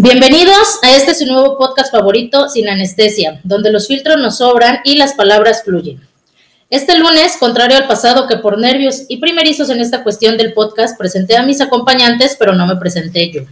[0.00, 4.96] Bienvenidos a este su nuevo podcast favorito, Sin Anestesia, donde los filtros nos sobran y
[4.96, 6.00] las palabras fluyen.
[6.70, 10.96] Este lunes, contrario al pasado que por nervios y primerizos en esta cuestión del podcast,
[10.96, 13.42] presenté a mis acompañantes, pero no me presenté yo.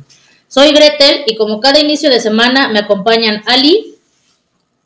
[0.46, 3.97] Soy Gretel y como cada inicio de semana me acompañan Ali.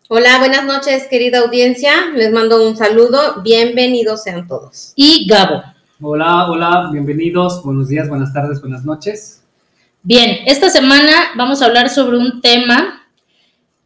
[0.08, 1.92] Hola, buenas noches, querida audiencia.
[2.14, 3.42] Les mando un saludo.
[3.42, 4.94] Bienvenidos sean todos.
[4.96, 5.62] Y Gabo.
[6.00, 7.62] Hola, hola, bienvenidos.
[7.62, 9.39] Buenos días, buenas tardes, buenas noches.
[10.02, 13.06] Bien, esta semana vamos a hablar sobre un tema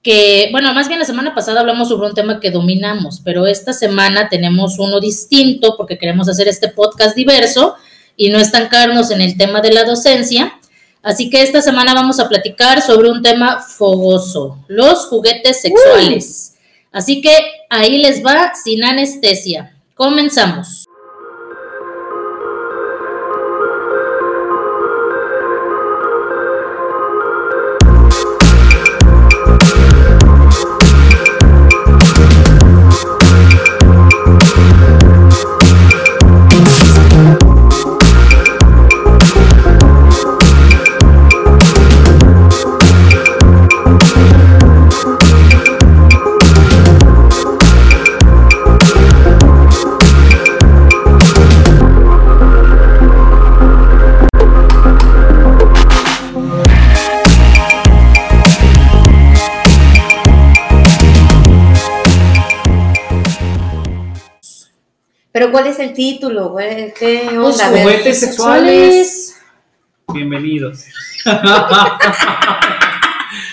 [0.01, 3.73] que, bueno, más bien la semana pasada hablamos sobre un tema que dominamos, pero esta
[3.73, 7.75] semana tenemos uno distinto porque queremos hacer este podcast diverso
[8.17, 10.55] y no estancarnos en el tema de la docencia.
[11.03, 16.55] Así que esta semana vamos a platicar sobre un tema fogoso, los juguetes sexuales.
[16.93, 17.37] Así que
[17.69, 19.75] ahí les va sin anestesia.
[19.95, 20.84] Comenzamos.
[65.35, 66.55] Pero ¿cuál es el título?
[66.97, 67.67] ¿Qué Los onda?
[67.67, 67.83] A ver.
[67.83, 69.35] juguetes sexuales.
[70.13, 70.85] Bienvenidos.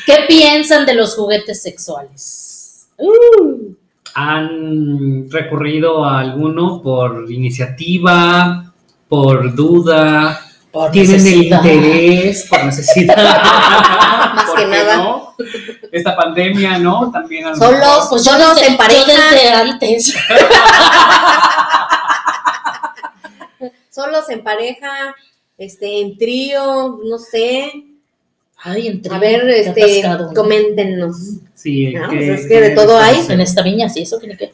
[0.05, 2.87] ¿Qué piensan de los juguetes sexuales?
[2.99, 3.73] Uh,
[4.13, 8.71] ¿Han recurrido a alguno por iniciativa,
[9.09, 10.39] por duda?
[10.71, 11.65] por ¿Tienen necesidad.
[11.65, 13.41] el interés por necesidad?
[14.65, 14.97] Más ¿Por que qué nada.
[14.97, 15.35] no?
[15.91, 17.11] Esta pandemia, ¿no?
[17.11, 18.09] También a lo Solos, mejor.
[18.09, 19.05] Pues Solos en pareja.
[19.07, 20.15] yo desde antes.
[23.89, 25.13] Solos en pareja,
[25.57, 27.71] este, en trío, no sé.
[28.63, 30.33] Ay, entre A ver, este, atascado, ¿no?
[30.33, 31.17] coméntenos.
[31.55, 33.25] Sí, No, que- pues es que de todo hay.
[33.29, 34.53] En esta viña, sí, eso tiene que.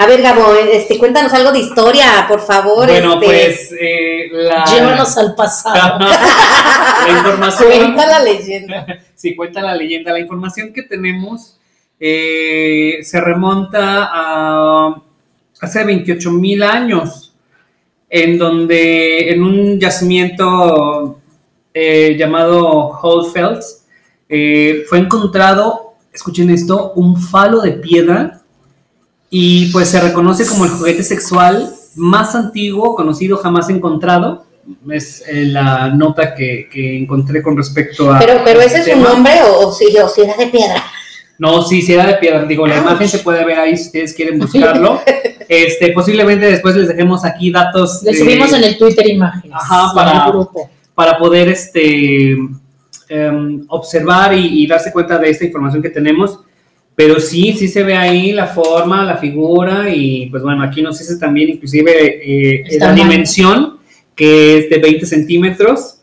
[0.00, 2.86] A ver, Gabo, este, cuéntanos algo de historia, por favor.
[2.86, 5.98] Bueno, este, pues eh, la, Llévanos al pasado.
[7.06, 7.68] la información.
[7.68, 8.86] Cuenta la leyenda.
[9.14, 10.12] Sí, cuenta la leyenda.
[10.12, 11.60] La información que tenemos
[12.00, 15.02] eh, se remonta a
[15.60, 17.34] hace 28 mil años,
[18.08, 21.20] en donde en un yacimiento
[21.74, 23.84] eh, llamado Holdfels
[24.30, 28.39] eh, fue encontrado, escuchen esto, un falo de piedra
[29.30, 34.44] y pues se reconoce como el juguete sexual más antiguo conocido jamás encontrado.
[34.90, 38.18] Es eh, la nota que, que encontré con respecto a...
[38.18, 40.84] Pero, pero ese es un nombre o, o si, o si era de piedra.
[41.38, 42.44] No, sí, sí era de piedra.
[42.44, 42.82] Digo, la Ah.
[42.82, 45.00] imagen se puede ver ahí si ustedes quieren buscarlo.
[45.52, 49.56] Este, posiblemente después les dejemos aquí datos Le de- subimos en el Twitter imágenes.
[49.60, 50.70] Ajá, para- el grupo.
[50.94, 52.36] para poder este,
[53.08, 56.38] em, observar y, y darse cuenta de esta información que tenemos.
[57.00, 60.98] Pero sí, sí se ve ahí la forma, la figura y pues bueno, aquí nos
[60.98, 63.04] dice también inclusive eh, la tamaño.
[63.04, 63.78] dimensión
[64.14, 66.02] que es de 20 centímetros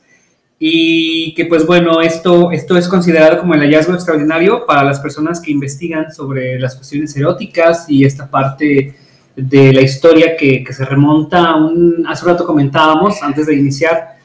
[0.57, 5.39] y que pues bueno, esto, esto es considerado como el hallazgo extraordinario para las personas
[5.39, 8.95] que investigan sobre las cuestiones eróticas y esta parte
[9.35, 13.53] de la historia que, que se remonta a un, hace un rato comentábamos antes de
[13.53, 14.17] iniciar,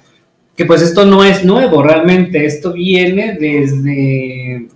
[0.57, 4.69] que pues esto no es nuevo realmente, esto viene desde,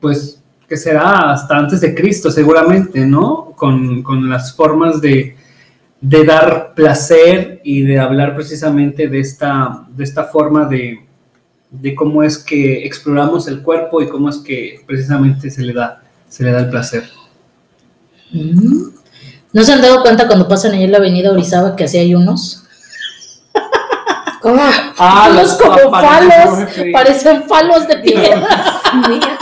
[0.00, 3.52] pues, que será hasta antes de Cristo seguramente, ¿no?
[3.56, 5.36] Con, con las formas de,
[6.00, 11.06] de dar placer y de hablar precisamente de esta, de esta forma de,
[11.70, 16.02] de cómo es que exploramos el cuerpo y cómo es que precisamente se le da,
[16.28, 17.04] se le da el placer.
[18.32, 18.88] Mm.
[19.52, 22.14] ¿No se han dado cuenta cuando pasan ahí en la avenida Orizaba que así hay
[22.14, 22.64] unos?
[24.42, 24.62] ¿Cómo?
[24.98, 28.48] Ah, unos los como papanes, falos, parecen falos de piedra.
[29.08, 29.35] Mira,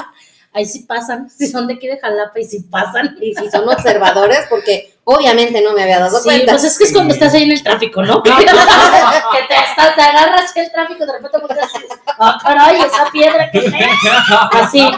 [0.54, 3.16] Ahí sí pasan, si son de aquí de Jalapa y sí pasan.
[3.20, 6.52] y si son observadores, porque obviamente no me había dado Sí, cuenta.
[6.52, 8.22] pues es que es cuando estás ahí en el tráfico, ¿no?
[8.22, 13.10] que te, está- te agarras el tráfico, de repente volteas y dices, ah, caray, esa
[13.12, 13.72] piedra que es.
[14.52, 14.88] Así,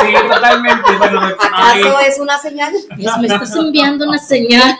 [0.00, 0.96] Sí, totalmente.
[0.98, 1.20] Bueno,
[1.52, 2.72] ahí, ¿Acaso es una señal?
[2.74, 2.86] es,
[3.18, 4.78] me estás enviando una señal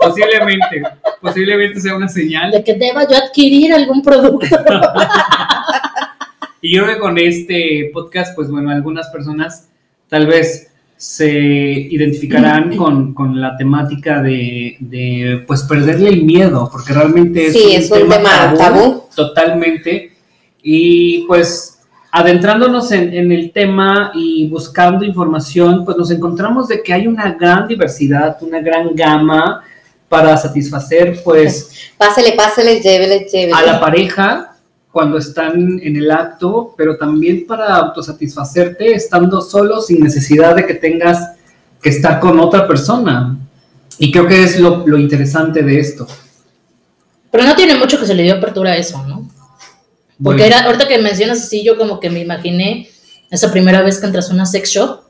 [0.00, 0.82] posiblemente,
[1.20, 2.50] posiblemente sea una señal.
[2.52, 4.46] de que deba yo adquirir algún producto.
[6.60, 9.68] Y yo creo que con este podcast, pues bueno, algunas personas
[10.08, 16.92] tal vez se identificarán con, con la temática de, de, pues perderle el miedo, porque
[16.92, 19.04] realmente es Sí, es un tema tabú.
[19.14, 20.12] totalmente.
[20.62, 21.78] Y pues
[22.10, 27.32] adentrándonos en, en, el tema y buscando información, pues nos encontramos de que hay una
[27.34, 29.62] gran diversidad, una gran gama
[30.08, 31.90] para satisfacer, pues...
[31.98, 33.52] Pásele, pásele, llévele, llévele.
[33.52, 34.57] A la pareja
[34.98, 40.74] cuando están en el acto, pero también para autosatisfacerte estando solo sin necesidad de que
[40.74, 41.36] tengas
[41.80, 43.38] que estar con otra persona.
[43.96, 46.04] Y creo que es lo, lo interesante de esto.
[47.30, 49.30] Pero no tiene mucho que se le dio apertura a eso, ¿no?
[50.20, 52.88] Porque era, ahorita que mencionas así, yo como que me imaginé
[53.30, 55.02] esa primera vez que entras a una sex shop,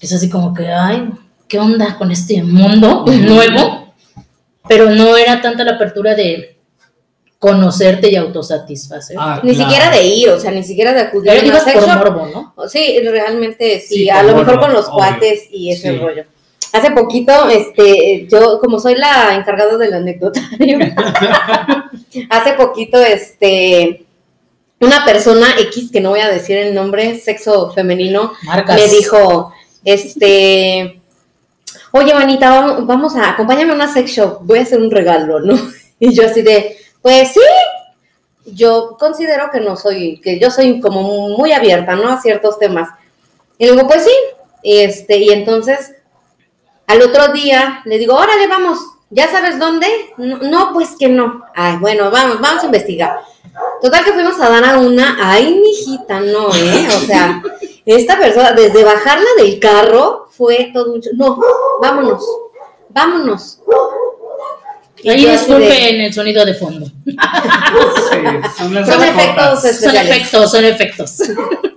[0.00, 1.10] es así como que, ay,
[1.46, 3.94] ¿qué onda con este mundo nuevo?
[4.66, 6.55] Pero no era tanta la apertura de
[7.38, 9.16] conocerte y autosatisfacer.
[9.18, 11.98] Ah, ni siquiera de ir, o sea, ni siquiera de acudir a una sex shop.
[11.98, 12.68] Morbo, ¿no?
[12.68, 15.98] Sí, realmente sí, sí a lo mejor con los cuates y ese sí.
[15.98, 16.24] rollo.
[16.72, 20.78] Hace poquito, este, yo, como soy la encargada del anecdotario,
[22.30, 24.04] hace poquito, este,
[24.80, 28.76] una persona X, que no voy a decir el nombre, sexo femenino, Marcas.
[28.76, 29.52] me dijo,
[29.84, 31.00] este,
[31.92, 35.40] oye, Vanita, vamos, vamos a, acompáñame a una sex shop, voy a hacer un regalo,
[35.40, 35.56] ¿no?
[35.98, 37.40] Y yo así de, pues sí,
[38.46, 42.08] yo considero que no soy, que yo soy como muy abierta, ¿no?
[42.08, 42.88] A ciertos temas.
[43.58, 44.10] Y luego, pues sí,
[44.64, 45.94] este, y entonces,
[46.88, 48.80] al otro día le digo, órale, vamos,
[49.10, 49.86] ¿ya sabes dónde?
[50.16, 51.44] No, no, pues que no.
[51.54, 53.20] Ay, bueno, vamos, vamos a investigar.
[53.80, 56.88] Total que fuimos a dar a una, ay, mijita, no, ¿eh?
[56.88, 57.40] O sea,
[57.84, 61.00] esta persona, desde bajarla del carro, fue todo un...
[61.14, 61.38] No,
[61.80, 62.26] vámonos,
[62.88, 63.60] vámonos.
[65.04, 66.06] Ahí disculpen de...
[66.06, 66.86] el sonido de fondo.
[68.10, 68.18] Sí,
[68.58, 71.22] son, las son efectos Son efectos, son efectos.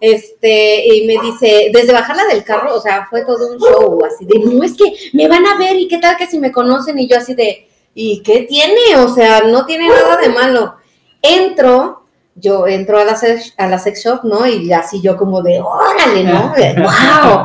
[0.00, 4.26] Este, y me dice, desde bajarla del carro, o sea, fue todo un show, así
[4.26, 4.84] de, no, es que
[5.14, 7.66] me van a ver y qué tal que si me conocen y yo así de,
[7.94, 8.96] ¿y qué tiene?
[8.98, 10.76] O sea, no tiene nada de malo.
[11.22, 12.04] Entro,
[12.34, 14.46] yo entro a la, sex, a la sex shop, ¿no?
[14.46, 16.52] Y así yo como de, órale, ¿no?
[16.76, 17.44] ¡Wow!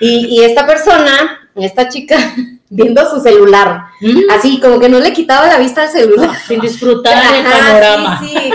[0.00, 2.16] Y, y esta persona, esta chica,
[2.70, 4.30] viendo su celular, Mm.
[4.30, 6.30] así como que no le quitaba la vista al celular.
[6.46, 8.20] Sin disfrutar el Ajá, panorama.
[8.20, 8.50] Sí, sí.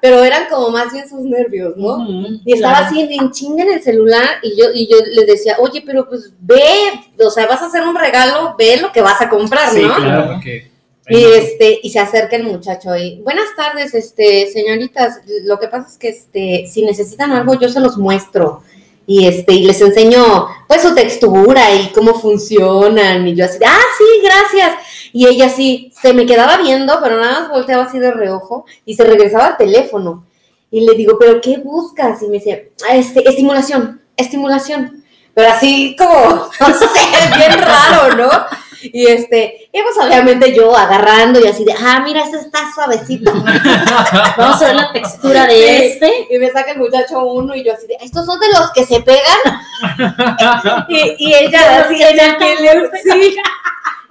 [0.00, 2.04] Pero eran como más bien sus nervios, ¿no?
[2.44, 2.86] Y estaba claro.
[2.86, 6.32] así en chinga en el celular y yo, y yo le decía, oye, pero pues
[6.40, 6.64] ve,
[7.24, 9.94] o sea, vas a hacer un regalo, ve lo que vas a comprar, Sí, ¿no?
[9.94, 10.72] claro, porque...
[11.08, 15.88] Y este, y se acerca el muchacho y, buenas tardes, este, señoritas, lo que pasa
[15.88, 18.62] es que este, si necesitan algo, yo se los muestro.
[19.06, 23.26] Y este, y les enseño pues su textura y cómo funcionan.
[23.28, 24.72] Y yo así, ah, sí, gracias.
[25.12, 28.94] Y ella así, se me quedaba viendo, pero nada más volteaba así de reojo y
[28.94, 30.24] se regresaba al teléfono.
[30.70, 32.22] Y le digo, ¿pero qué buscas?
[32.22, 35.04] Y me dice, "Ah, este, estimulación, estimulación.
[35.34, 36.48] Pero así como,
[37.36, 38.30] bien raro, ¿no?
[38.82, 43.32] Y este, y pues obviamente yo agarrando y así de, ah, mira, este está suavecito.
[44.36, 45.64] Vamos a ver la textura de Sí.
[45.64, 46.26] este.
[46.30, 48.84] Y me saca el muchacho uno y yo así de, estos son de los que
[48.84, 49.22] se pegan.
[50.88, 53.36] y, y ella así en el teléfono, sí.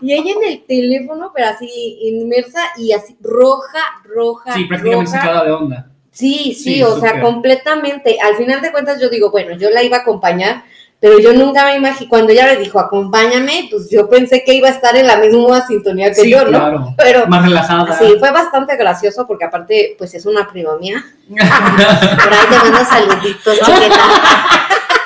[0.03, 4.53] Y ella en el teléfono, pero así inmersa y así roja, roja.
[4.53, 5.87] Sí, prácticamente sacada de onda.
[6.11, 8.17] Sí, sí, Sí, o sea, completamente.
[8.19, 10.63] Al final de cuentas yo digo, bueno, yo la iba a acompañar,
[11.01, 14.67] pero yo nunca me imaginé, cuando ella me dijo, acompáñame, pues yo pensé que iba
[14.67, 16.49] a estar en la misma sintonía que Sí, yo, ¿no?
[16.49, 16.93] claro.
[16.95, 17.97] Pero Más relajada.
[17.97, 21.03] sí, fue bastante gracioso porque aparte, pues es una prima mía.
[21.27, 23.99] Por ahí te mando saluditos, chiquita.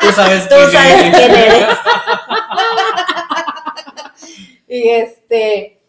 [0.02, 1.16] Tú sabes Tú quién sabes eres.
[1.16, 1.68] quién eres.
[4.68, 5.80] y este,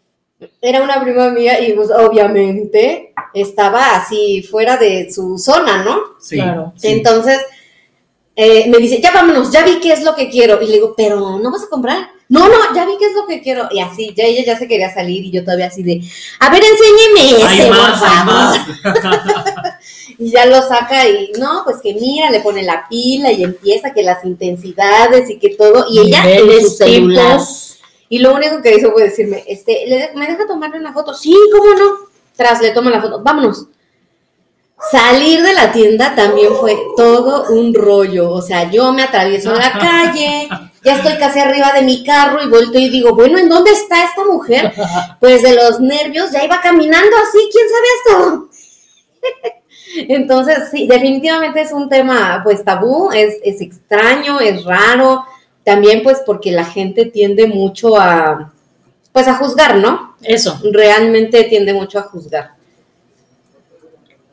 [0.60, 5.98] era una prima mía y pues obviamente estaba así fuera de su zona, ¿no?
[6.20, 6.72] Sí, Claro.
[6.76, 6.88] sí.
[6.88, 7.40] Entonces
[8.36, 10.60] eh, me dice, ya vámonos, ya vi qué es lo que quiero.
[10.62, 12.10] Y le digo, pero ¿no vas a comprar?
[12.28, 13.68] No, no, ya vi qué es lo que quiero.
[13.70, 16.00] Y así, ya ella ya se quería salir y yo todavía así de,
[16.40, 18.56] a ver, enséñeme ese, Hay más, favor.
[20.18, 23.92] Y ya lo saca y, no, pues que mira, le pone la pila y empieza
[23.92, 25.84] que las intensidades y que todo.
[25.90, 27.38] Y ella en su celular.
[28.08, 31.12] Y lo único que hizo fue decirme, este, ¿le de- ¿me deja tomarle una foto?
[31.12, 31.90] Sí, ¿cómo no?
[32.34, 33.66] Tras le toma la foto, vámonos.
[34.90, 38.30] Salir de la tienda también fue todo un rollo.
[38.30, 40.48] O sea, yo me atravieso la calle,
[40.84, 44.04] ya estoy casi arriba de mi carro y volteo y digo, bueno, ¿en dónde está
[44.04, 44.72] esta mujer?
[45.18, 48.46] Pues de los nervios ya iba caminando así, quién sabe hasta dónde.
[50.14, 55.24] Entonces, sí, definitivamente es un tema pues tabú, es, es extraño, es raro,
[55.64, 58.52] también pues porque la gente tiende mucho a,
[59.12, 60.14] pues a juzgar, ¿no?
[60.22, 60.60] Eso.
[60.70, 62.55] Realmente tiende mucho a juzgar.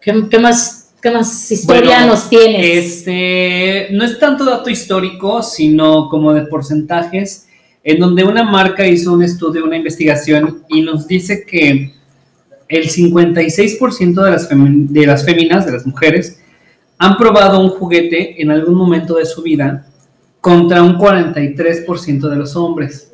[0.04, 2.86] ¿Qué, qué más, qué más historia Bueno, nos tienes?
[2.86, 7.48] Este, no es tanto dato histórico, sino como de porcentajes,
[7.84, 11.94] en donde una marca hizo un estudio, una investigación y nos dice que
[12.68, 16.40] el 56% de las, de las féminas, de las mujeres,
[16.98, 19.86] han probado un juguete en algún momento de su vida
[20.42, 23.13] contra un 43% de los hombres.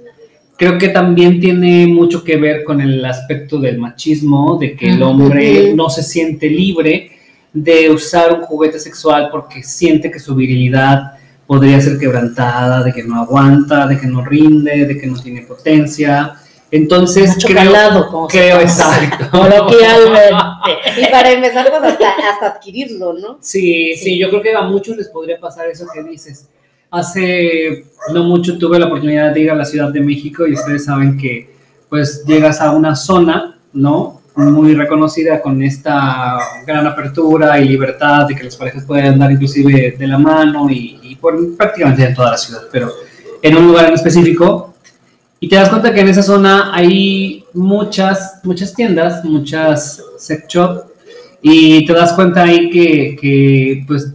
[0.59, 5.01] Creo que también tiene mucho que ver con el aspecto del machismo, de que el
[5.01, 7.11] hombre no se siente libre
[7.53, 11.13] de usar un juguete sexual porque siente que su virilidad
[11.47, 15.43] podría ser quebrantada, de que no aguanta, de que no rinde, de que no tiene
[15.43, 16.33] potencia.
[16.69, 19.29] Entonces, creo, creo exacto.
[20.97, 23.37] Y para empezar, pues hasta, hasta adquirirlo, ¿no?
[23.39, 26.49] Sí, sí, yo creo que a muchos les podría pasar eso que dices.
[26.91, 30.85] Hace no mucho tuve la oportunidad de ir a la Ciudad de México y ustedes
[30.85, 31.53] saben que
[31.89, 34.21] pues llegas a una zona, ¿no?
[34.35, 39.95] Muy reconocida con esta gran apertura y libertad de que las parejas pueden andar inclusive
[39.97, 42.91] de la mano y, por prácticamente en toda la ciudad, pero
[43.41, 44.73] en un lugar en específico.
[45.41, 50.83] Y te das cuenta que en esa zona hay muchas, muchas tiendas, muchas sex shop
[51.41, 54.13] y te das cuenta ahí que, que, pues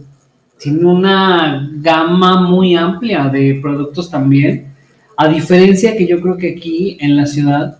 [0.65, 4.73] tiene una gama muy amplia de productos también,
[5.15, 7.77] a diferencia que yo creo que aquí en la ciudad,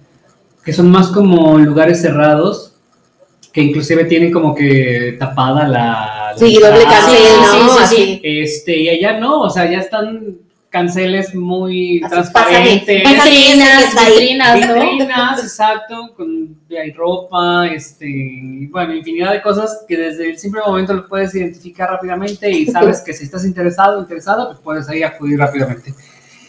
[0.63, 2.73] que son más como lugares cerrados,
[3.51, 6.31] que inclusive tienen como que tapada la...
[6.31, 7.69] la Sí, doble cancel, sí, ¿no?
[7.69, 7.81] sí, sí.
[7.81, 8.21] Así.
[8.21, 10.37] Este, y allá no, o sea, ya están
[10.75, 13.01] canceles muy Así, transparentes.
[13.01, 14.73] Vitrinas, vitrinas, ¿no?
[14.73, 20.91] Vitrinas, exacto, con hay ropa, este, bueno, infinidad de cosas que desde el simple momento
[20.91, 25.01] lo puedes identificar rápidamente y sabes que si estás interesado o interesada, pues puedes ahí
[25.01, 25.93] acudir rápidamente.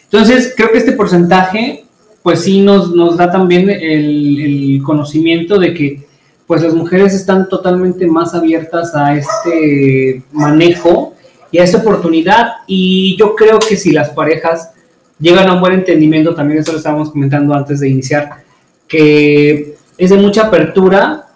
[0.03, 1.85] Entonces, creo que este porcentaje,
[2.25, 6.07] pues sí nos, nos da también el, el conocimiento de que
[6.49, 11.16] pues las mujeres están totalmente más abiertas a este manejo
[11.51, 12.53] y a esta oportunidad.
[12.67, 14.73] Y yo creo que si las parejas
[15.19, 18.45] llegan a un buen entendimiento, también eso lo estábamos comentando antes de iniciar,
[18.87, 21.27] que es de mucha apertura,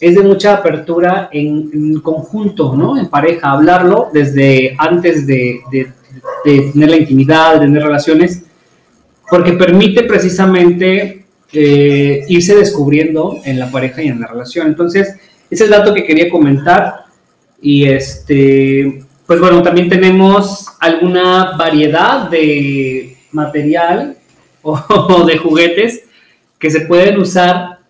[0.00, 2.98] es de mucha apertura en, en conjunto, ¿no?
[2.98, 5.60] En pareja, hablarlo desde antes de,
[6.44, 8.44] tener la intimidad, de tener relaciones,
[9.30, 14.68] porque permite precisamente eh, irse descubriendo en la pareja y en la relación.
[14.68, 17.04] Entonces, ese es el dato que quería comentar.
[17.60, 24.16] Y este, pues bueno, también tenemos alguna variedad de material
[24.62, 26.04] o de juguetes
[26.58, 27.80] que se pueden usar,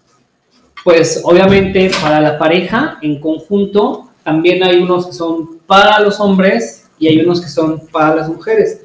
[0.82, 4.10] pues obviamente para la pareja en conjunto.
[4.24, 8.28] También hay unos que son para los hombres y hay unos que son para las
[8.28, 8.80] mujeres.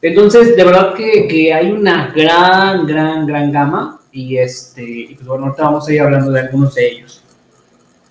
[0.00, 5.46] Entonces, de verdad que, que hay una gran, gran, gran gama y este, pues bueno,
[5.46, 7.24] ahorita vamos a ir hablando de algunos de ellos.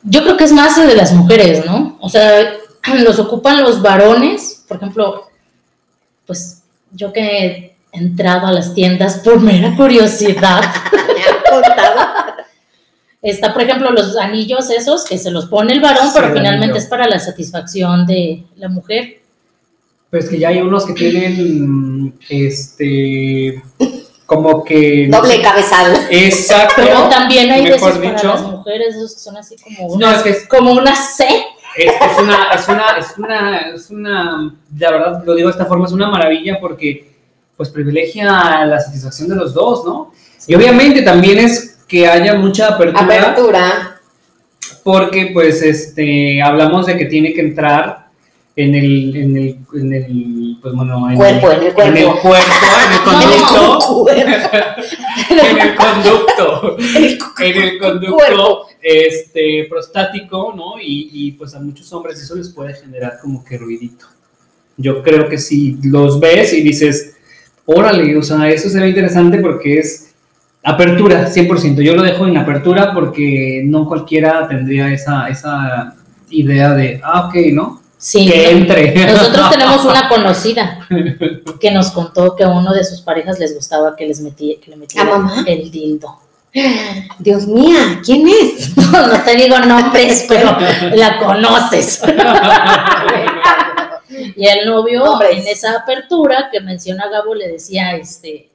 [0.04, 1.98] Yo creo que es más de las mujeres, ¿no?
[2.02, 2.52] O sea,
[3.04, 5.30] los ocupan los varones, por ejemplo,
[6.26, 12.02] pues yo que he entrado a las tiendas por mera curiosidad, Me han contado.
[13.22, 16.34] está, por ejemplo, los anillos esos que se los pone el varón, Sí, pero el
[16.34, 16.80] finalmente anillo.
[16.84, 19.22] es para la satisfacción de la mujer.
[20.10, 23.62] Pero es que ya hay unos que tienen, este,
[24.26, 25.08] como que...
[25.10, 26.08] Doble cabezal.
[26.10, 26.76] Exacto.
[26.78, 30.16] Pero también hay mejor veces para las mujeres esos que son así como No, una,
[30.16, 31.26] es que es- como una C.
[31.78, 35.66] Es, es una, es una, es una, es una, la verdad lo digo de esta
[35.66, 37.16] forma, es una maravilla porque
[37.56, 40.12] pues privilegia la satisfacción de los dos, ¿no?
[40.48, 44.00] Y obviamente también es que haya mucha apertura, Apertura.
[44.84, 48.08] porque pues este, hablamos de que tiene que entrar
[48.56, 51.82] en el, en el, en el, pues bueno, en Cuerpo, en el cuerpo.
[51.82, 54.67] en el cuerpo, en el conducto, Cuerpo.
[55.52, 56.78] en el conducto,
[57.40, 58.68] en el conducto Cuerpo.
[58.82, 60.80] este, prostático, ¿no?
[60.82, 64.06] Y, y, pues a muchos hombres eso les puede generar como que ruidito.
[64.78, 67.16] Yo creo que si los ves y dices,
[67.66, 70.14] órale, o sea, eso se ve interesante porque es
[70.64, 71.82] apertura, 100%.
[71.82, 75.96] Yo lo dejo en apertura porque no cualquiera tendría esa, esa
[76.30, 77.82] idea de, ah, ok, ¿no?
[77.98, 78.30] Sí.
[78.30, 78.94] Que entre.
[79.12, 80.88] Nosotros tenemos una conocida
[81.60, 84.72] que nos contó que a uno de sus parejas les gustaba que les metía, que
[84.72, 85.44] le metiera ¿A mamá?
[85.48, 86.20] el dildo.
[87.20, 88.76] Dios mía, ¿quién es?
[88.88, 90.56] No, no te digo nombres, pero
[90.96, 92.02] la conoces.
[94.36, 98.50] Y el novio en esa apertura que menciona Gabo le decía, este,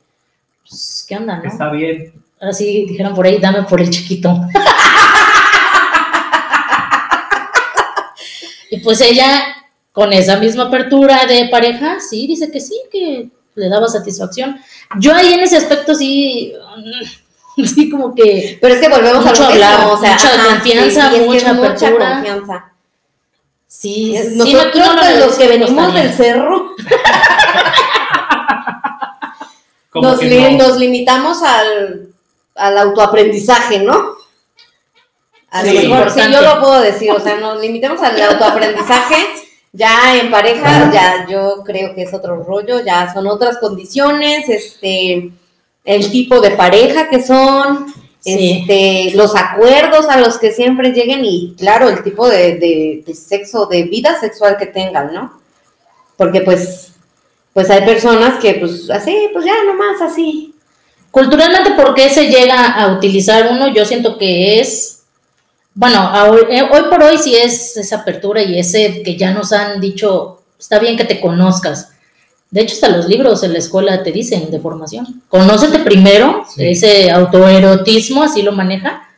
[0.68, 1.44] pues, ¿qué onda, no?
[1.44, 2.12] Está bien.
[2.40, 4.34] Ahora sí dijeron por ahí, dame por el chiquito.
[8.72, 9.44] Y pues ella,
[9.92, 14.58] con esa misma apertura de pareja, sí, dice que sí, que le daba satisfacción.
[14.98, 16.54] Yo ahí en ese aspecto sí,
[17.56, 20.12] mm, sí como que Pero es que volvemos Mucho a lo mismo, hablar, o sea,
[20.14, 22.14] mucha confianza, mucha mucha apertura.
[22.14, 22.72] confianza.
[23.66, 26.74] sí, sí, Nosotros no, los que venimos del cerro
[29.94, 30.66] nos, que li- no.
[30.68, 32.08] nos limitamos al,
[32.54, 34.12] al autoaprendizaje, ¿no?
[35.52, 35.72] A Sí.
[35.86, 39.16] lo mejor, sí, yo lo puedo decir, o sea, nos limitemos al autoaprendizaje.
[39.74, 45.30] Ya en pareja, ya yo creo que es otro rollo, ya son otras condiciones, este,
[45.84, 47.86] el tipo de pareja que son,
[48.20, 48.64] Sí.
[48.68, 53.14] este, los acuerdos a los que siempre lleguen y claro, el tipo de, de- de
[53.14, 55.40] sexo, de vida sexual que tengan, ¿no?
[56.18, 56.92] Porque pues,
[57.52, 60.54] pues hay personas que pues así, pues ya nomás así.
[61.10, 63.68] Culturalmente, ¿por qué se llega a utilizar uno?
[63.68, 65.01] Yo siento que es,
[65.74, 69.52] bueno, hoy, eh, hoy por hoy sí es esa apertura y ese que ya nos
[69.52, 71.88] han dicho, está bien que te conozcas.
[72.50, 75.22] De hecho, hasta los libros en la escuela te dicen de formación.
[75.28, 76.68] Conócete primero, Sí.
[76.68, 79.08] ese autoerotismo, así lo maneja,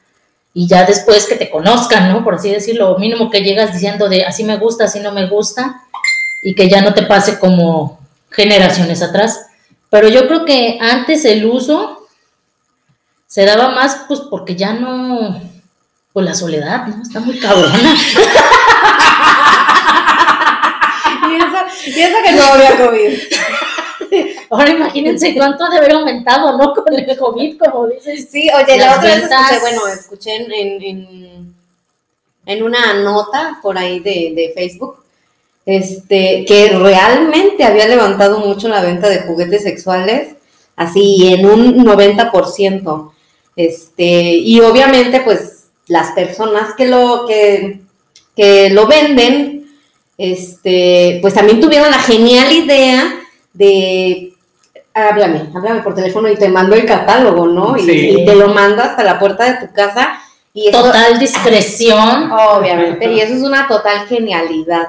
[0.52, 2.22] y ya después que te conozcan, ¿no?
[2.22, 5.80] Por así decirlo, mínimo que llegas diciendo de así me gusta, así no me gusta,
[6.44, 7.98] y que ya no te pase como
[8.30, 9.46] generaciones atrás.
[9.90, 12.06] Pero yo creo que antes el uso
[13.26, 15.40] se daba más, pues porque ya no,
[16.14, 17.02] pues la soledad, ¿no?
[17.02, 17.94] Está muy cabrona.
[21.86, 23.18] Y eso que no había COVID.
[24.50, 26.72] Ahora imagínense cuánto ha de haber aumentado, ¿no?
[26.72, 28.28] Con el COVID, como dices.
[28.30, 31.54] Sí, oye, la otra vez escuché, bueno, escuché en, en, en-
[32.46, 35.02] en una nota por ahí de, de Facebook,
[35.66, 40.36] este, que realmente había levantado mucho la venta de juguetes sexuales,
[40.76, 43.12] así en un 90%.
[43.56, 45.53] Este, y obviamente, pues,
[45.86, 47.80] las personas que lo, que,
[48.36, 49.66] que lo venden,
[50.16, 53.20] este, pues también tuvieron la genial idea
[53.52, 54.34] de
[54.94, 57.76] háblame, háblame por teléfono y te mando el catálogo, ¿no?
[57.76, 60.20] Y, te lo mando hasta la puerta de tu casa.
[60.52, 62.30] Y eso, Total discreción.
[62.30, 64.86] obviamente, y eso es una total genialidad.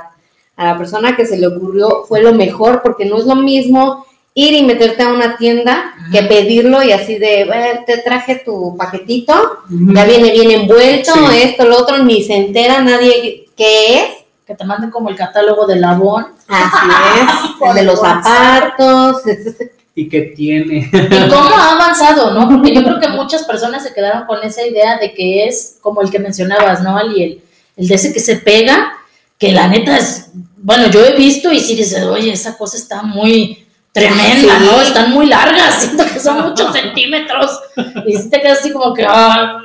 [0.56, 4.06] A la persona que se le ocurrió fue lo mejor, porque no es lo mismo
[4.38, 8.76] ir y meterte a una tienda que pedirlo y así de, "Bueno, te traje tu
[8.78, 9.34] paquetito,
[9.70, 11.38] ya viene bien envuelto, Sí.
[11.42, 14.10] esto, lo otro, ni se entera nadie qué es.
[14.46, 16.28] Que te manden como el catálogo de Labón.
[16.48, 17.30] Así es,
[17.70, 19.22] el de los zapatos.
[19.96, 20.90] ¿Y qué tiene?
[20.92, 22.48] ¿Y cómo ha avanzado, no?
[22.50, 26.02] Porque yo creo que muchas personas se quedaron con esa idea de que es como
[26.02, 27.24] el que mencionabas, ¿no, Ali?
[27.24, 27.42] El,
[27.78, 28.94] el de ese que se pega,
[29.40, 33.02] que la neta es, bueno, yo he visto y sí dices, oye, esa cosa está
[33.02, 33.65] muy
[33.96, 34.66] tremenda, Sí.
[34.66, 34.82] ¿no?
[34.82, 37.60] Están muy largas, siento que son muchos centímetros.
[38.06, 39.60] Y sí te quedas así como que, ah,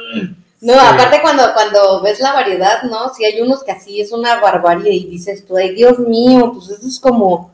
[0.63, 0.79] No, Sí.
[0.79, 3.13] aparte cuando, cuando ves la variedad, ¿no?
[3.15, 6.69] Si hay unos que así es una barbarie y dices tú, ay Dios mío, pues
[6.69, 7.51] eso es como,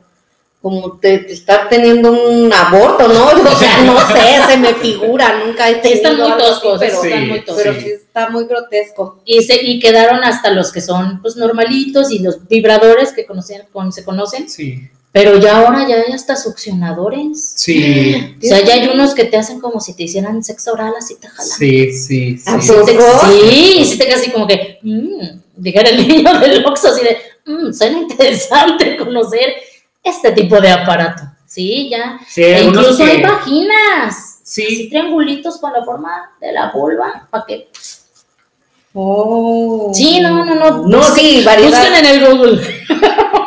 [0.61, 3.27] como te, te estar teniendo un aborto, ¿no?
[3.51, 7.01] O sea, no sé, se me figura, nunca he Sí, tenido están muy toscos, pero,
[7.01, 7.63] Sí, están muy toscos.
[7.63, 7.81] pero sí.
[7.81, 9.19] sí está muy grotesco.
[9.23, 13.63] Y, se, y quedaron hasta los que son pues normalitos y los vibradores que conocen,
[13.71, 17.53] con, se conocen, Sí, pero ya ahora ya hay hasta succionadores.
[17.55, 20.93] sí, O sea, ya hay unos que te hacen como si te hicieran sexo oral,
[20.97, 21.57] así te jalan.
[21.57, 22.39] sí, sí.
[22.45, 22.71] ¿A sí.
[22.85, 26.89] Te- sí, y sí te quedas así como que, mmm, dijera el niño del Oxxo,
[26.89, 29.55] así de, mmm, suena interesante conocer
[30.03, 31.23] este tipo de aparato.
[31.47, 32.19] Sí, ya.
[32.27, 34.39] Sí, E incluso que- hay vaginas.
[34.43, 34.63] Sí.
[34.65, 37.69] Así triangulitos con la forma de la vulva, para que...
[38.93, 39.91] Oh.
[39.93, 40.87] Sí, no, no, no.
[40.87, 41.69] No, sí, variedad.
[41.81, 42.61] Busquen en el Google.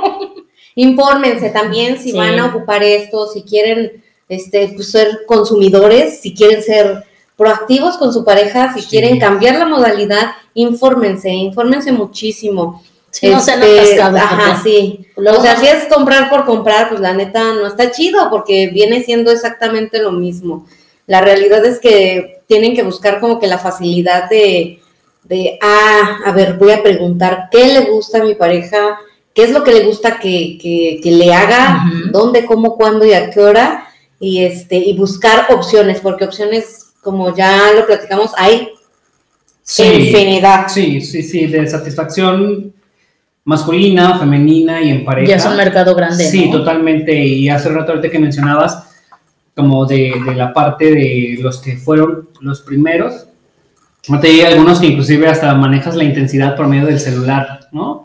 [0.81, 2.17] Infórmense también si Sí.
[2.17, 7.05] van a ocupar esto, si quieren este, pues, ser consumidores, si quieren ser
[7.37, 8.87] proactivos con su pareja, si Sí.
[8.89, 12.83] quieren cambiar la modalidad, infórmense, infórmense muchísimo.
[13.11, 14.21] Sí, no sean Este, atascados.
[14.21, 15.05] Ajá, sí.
[15.17, 18.69] luego- O sea, si es comprar por comprar, pues la neta no está chido porque
[18.69, 20.67] viene siendo exactamente lo mismo.
[21.09, 24.79] La realidad es que tienen que buscar como que la facilidad de,
[25.25, 28.97] de ah, a ver, voy a preguntar qué le gusta a mi pareja,
[29.35, 33.13] qué es lo que le gusta que, que- que le haga, dónde, cómo, cuándo y
[33.13, 33.87] a qué hora,
[34.19, 38.69] y este, y buscar opciones, porque opciones, como ya lo platicamos, hay
[39.63, 39.85] Sí.
[39.85, 40.67] infinidad.
[40.69, 42.73] Sí, sí, sí, de satisfacción
[43.45, 45.29] masculina, femenina y en pareja.
[45.29, 46.25] ya es un mercado grande.
[46.25, 46.59] Sí, ¿no?
[46.59, 47.15] totalmente.
[47.17, 48.85] Y hace rato ahorita que mencionabas,
[49.57, 53.27] como de, de la parte de los que fueron los primeros,
[54.09, 58.00] ahorita hay algunos que inclusive hasta manejas la intensidad por medio del celular, ¿no?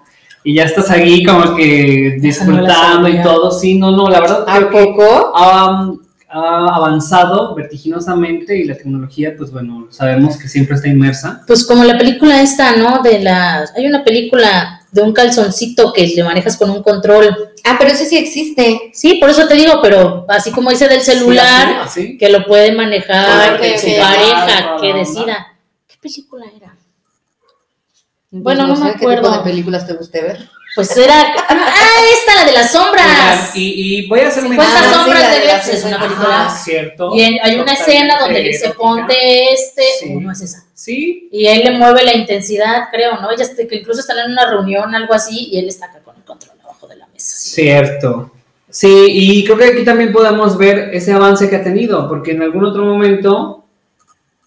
[0.45, 3.51] Y ya estás ahí como que disfrutando y todo.
[3.51, 5.31] Sí, no, no, la verdad ¿A creo que poco?
[5.35, 5.91] ha,
[6.29, 11.41] ha avanzado vertiginosamente y la tecnología, pues bueno, sabemos que siempre está inmersa.
[11.47, 13.01] Pues como la película esta, ¿no?
[13.01, 13.75] De las...
[13.75, 17.35] Hay una película de un calzoncito que le manejas con un control.
[17.65, 18.91] Ah, pero ese sí existe.
[18.93, 22.17] Sí, por eso te digo, pero así como dice del celular, Sí, así, así.
[22.17, 25.47] que lo puede manejar Ok, que su pareja, que decida.
[25.87, 26.75] ¿Qué película era?
[28.43, 29.37] Bueno, no me sé ¿Qué tipo acuerdo.
[29.37, 30.49] de películas te guste ver?
[30.75, 31.33] Pues era.
[31.47, 33.55] Ah, esta, la de las sombras.
[33.55, 35.99] Y, y voy a hacer 50 Ah, sí, sombras la de de las es una
[35.99, 36.45] película.
[36.47, 37.11] Ajá, cierto.
[37.15, 40.13] Y en- hay una escena donde le dice ponte este, Sí.
[40.15, 40.63] no es esa.
[40.73, 43.31] Sí, Y él le mueve la intensidad, creo, ¿no?
[43.31, 46.15] Ella este, que incluso están en una reunión, algo así, y él está acá con
[46.17, 47.35] el control abajo de la mesa.
[47.37, 48.31] Cierto.
[48.69, 52.41] Sí, y creo que aquí también podamos ver ese avance que ha tenido, porque en
[52.41, 53.64] algún otro momento,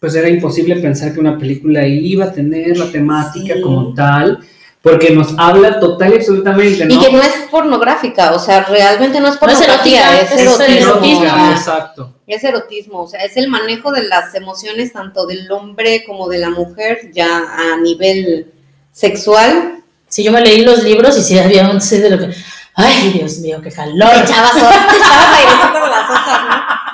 [0.01, 3.61] pues era imposible pensar que una película iba a tener la temática Sí.
[3.61, 4.39] como tal,
[4.81, 6.95] porque nos habla total y absolutamente, ¿no?
[6.95, 10.41] Y que no es pornográfica, o sea, realmente no es No es pornografía, erótica, es,
[10.41, 10.91] es erotismo.
[10.93, 11.25] erotismo.
[11.27, 11.53] ajá.
[11.53, 12.15] Exacto.
[12.29, 16.39] Es erotismo, o sea, es el manejo de las emociones tanto del hombre como de
[16.39, 17.27] la mujer, ya
[17.73, 18.53] a nivel
[18.93, 19.83] sexual.
[20.09, 22.31] Sí, yo me leí los libros y sí había un sí de lo que.
[22.75, 24.09] Ay, Dios mío, qué calor.
[24.11, 26.88] Te echabas, te echabas las hojas, ¿no?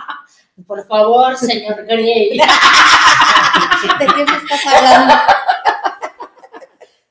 [0.75, 2.39] Por favor, señor Grey.
[4.01, 5.15] ¿De qué me estás hablando?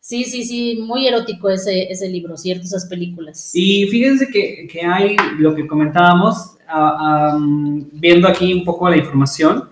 [0.01, 2.65] Sí, sí, sí, muy erótico ese, ese libro, ¿cierto?
[2.65, 3.51] Esas películas.
[3.53, 8.97] Y fíjense que, que hay lo que comentábamos, ah, am, viendo aquí un poco la
[8.97, 9.69] información,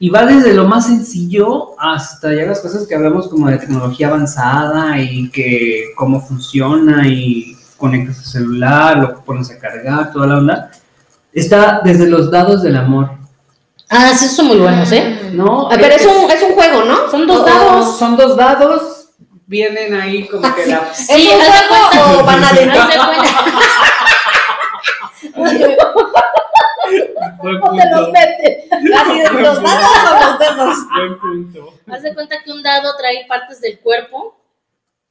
[0.00, 4.08] y va desde lo más sencillo hasta ya las cosas que hablamos como de tecnología
[4.08, 10.38] avanzada y que cómo funciona y conectas tu celular, lo pones a cargar, toda la
[10.38, 10.70] onda.
[11.32, 13.10] Está desde los dados del amor,
[13.94, 15.30] Ah, sí, esos son muy buenos, ¿eh?
[15.34, 15.68] ¿no?
[15.70, 17.10] Ah, pero es un, es un juego, ¿no?
[17.10, 17.98] Son dos dados.
[17.98, 19.08] Son dos dados,
[19.46, 20.78] vienen ahí como que la...
[20.90, 22.80] ¿Es Sí, un haz de juego o van adentro?
[22.80, 23.28] Haz de cuenta.
[27.42, 28.58] Buen ¿Dónde los meten?
[28.94, 30.76] Así de los dados o los dedos.
[30.94, 31.74] buen punto.
[31.90, 34.36] Haz de cuenta que un dado trae partes del cuerpo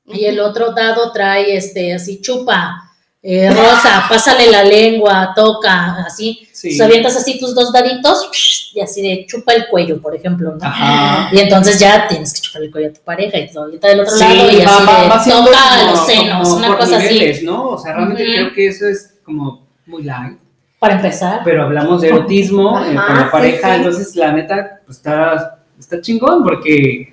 [0.06, 2.91] y el otro dado trae este así chupa,
[3.24, 6.48] eh, rosa, pásale la lengua, toca, así.
[6.52, 6.70] Sí.
[6.70, 8.30] Entonces avientas así tus dos daditos
[8.74, 10.66] y así de chupa el cuello, por ejemplo, ¿no?
[10.66, 11.30] Ajá.
[11.32, 14.00] Y entonces ya tienes que chupar el cuello a tu pareja y todo, ahorita del
[14.02, 16.78] otro Sí, lado y va- así va- de va toca como- los senos, como una
[16.78, 17.40] cosa así.
[17.44, 17.70] ¿no?
[17.70, 20.38] O sea, realmente creo que eso es como muy light.
[20.80, 21.42] Para empezar.
[21.44, 23.76] Pero hablamos de erotismo eh, con la pareja, sí.
[23.78, 27.11] entonces la neta pues, está, está chingón porque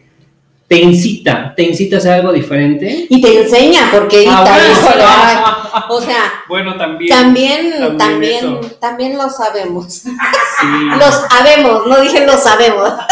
[0.69, 3.07] te incita, te incita a hacer algo diferente.
[3.09, 7.09] Y te enseña, porque Ah, bueno, ah, o sea, bueno, también.
[7.11, 9.93] también, también también, lo sabemos.
[9.95, 10.11] Sí.
[10.99, 12.93] Lo sabemos, no dije lo sabemos.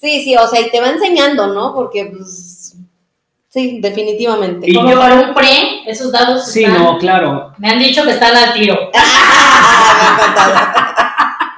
[0.00, 1.72] Sí, sí, o sea, y te va enseñando, ¿no?
[1.72, 2.74] Porque, pues,
[3.48, 4.68] sí, definitivamente.
[4.68, 7.52] Y Como yo- para un pre, esos dados Sí, están- no, claro.
[7.58, 8.76] me han dicho que están al tiro.
[8.92, 10.54] Ah, me ha encantado.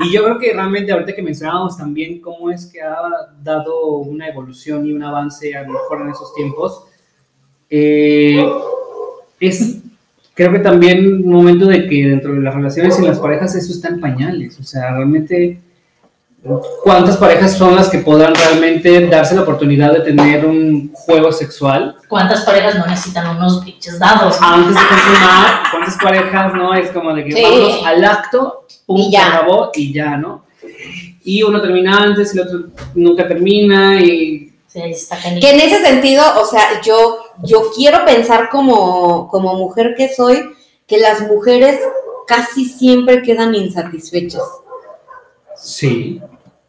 [0.00, 2.96] Y yo creo que realmente ahorita que mencionábamos también cómo es que ha
[3.42, 6.84] dado una evolución y un avance a lo mejor en esos tiempos,
[7.70, 8.44] eh,
[9.40, 9.78] es
[10.34, 13.72] creo que también un momento de que dentro de las relaciones y las parejas eso
[13.72, 15.60] está en pañales, o sea, realmente
[16.82, 21.96] cuántas parejas son las que podrán realmente darse la oportunidad de tener un juego sexual
[22.08, 24.36] ¿Cuántas parejas no necesitan unos pinches dados?
[24.40, 27.42] antes de consumar, cuántas parejas no es como de que Sí.
[27.42, 29.26] vamos al acto, pum, Y se ya.
[29.34, 30.44] acabó y ya, ¿no?
[31.24, 32.58] Y uno termina antes y el otro
[32.94, 35.40] nunca termina y Sí, ahí está genial.
[35.40, 40.50] Que en ese sentido, o sea, yo, yo quiero pensar como, como mujer que soy,
[40.86, 41.78] que las mujeres
[42.26, 44.42] casi siempre quedan insatisfechas.
[45.56, 46.20] sí,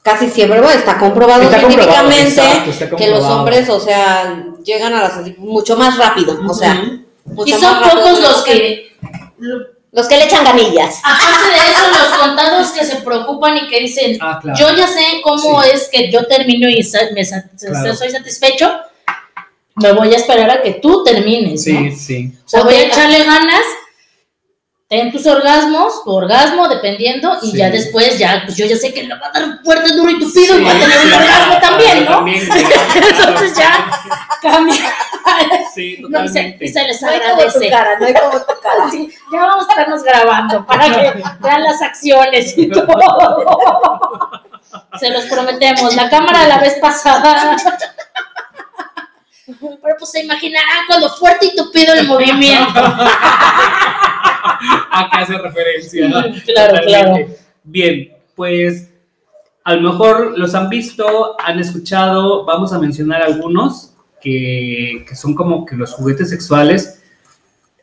[0.06, 3.40] Casi siempre, bueno, está comprobado Está comprobado, científicamente exacto, está que los comprobado.
[3.40, 6.80] hombres, o sea, llegan a las mucho más rápido, o sea,
[7.44, 8.96] Y son pocos los que,
[9.92, 11.02] los que le echan ganillas.
[11.04, 14.60] aparte de eso, los contados que se preocupan y que dicen, ah, claro.
[14.60, 15.70] yo ya sé cómo Sí.
[15.74, 17.96] es que yo termino y me Claro.
[17.96, 18.72] soy satisfecho,
[19.78, 21.80] me voy a esperar a que tú termines, ¿no?
[21.80, 22.32] sí, sí.
[22.46, 23.64] O sea, voy a te- echarle ganas,
[24.96, 27.58] ten tus orgasmos, tu orgasmo, dependiendo, y Sí.
[27.58, 30.20] ya después, ya, pues yo ya sé que le va a dar fuerte, duro y
[30.20, 32.12] tupido, y va a Sí, tener un sí, orgasmo también, ¿no?
[32.16, 32.48] También.
[32.96, 33.88] Entonces ya
[34.42, 34.76] cambia.
[35.74, 36.66] Sí, No, y, se, totalmente.
[36.66, 37.60] y se les No hay como agradece.
[37.60, 38.86] tu cara, no hay como tu cara.
[38.92, 42.88] Sí, ya vamos a estarnos grabando para que vean las acciones y todo.
[45.00, 45.94] Se los prometemos.
[45.96, 47.58] La cámara la vez pasada.
[49.46, 52.82] Pero pues se imaginarán cuando fuerte y tupido el movimiento.
[54.46, 56.08] a qué hace referencia.
[56.08, 56.22] ¿no?
[56.46, 57.38] Claro, Totalmente.
[57.64, 58.92] Bien, pues
[59.64, 65.34] a lo mejor los han visto, han escuchado, vamos a mencionar algunos que, que son
[65.34, 67.02] como que los juguetes sexuales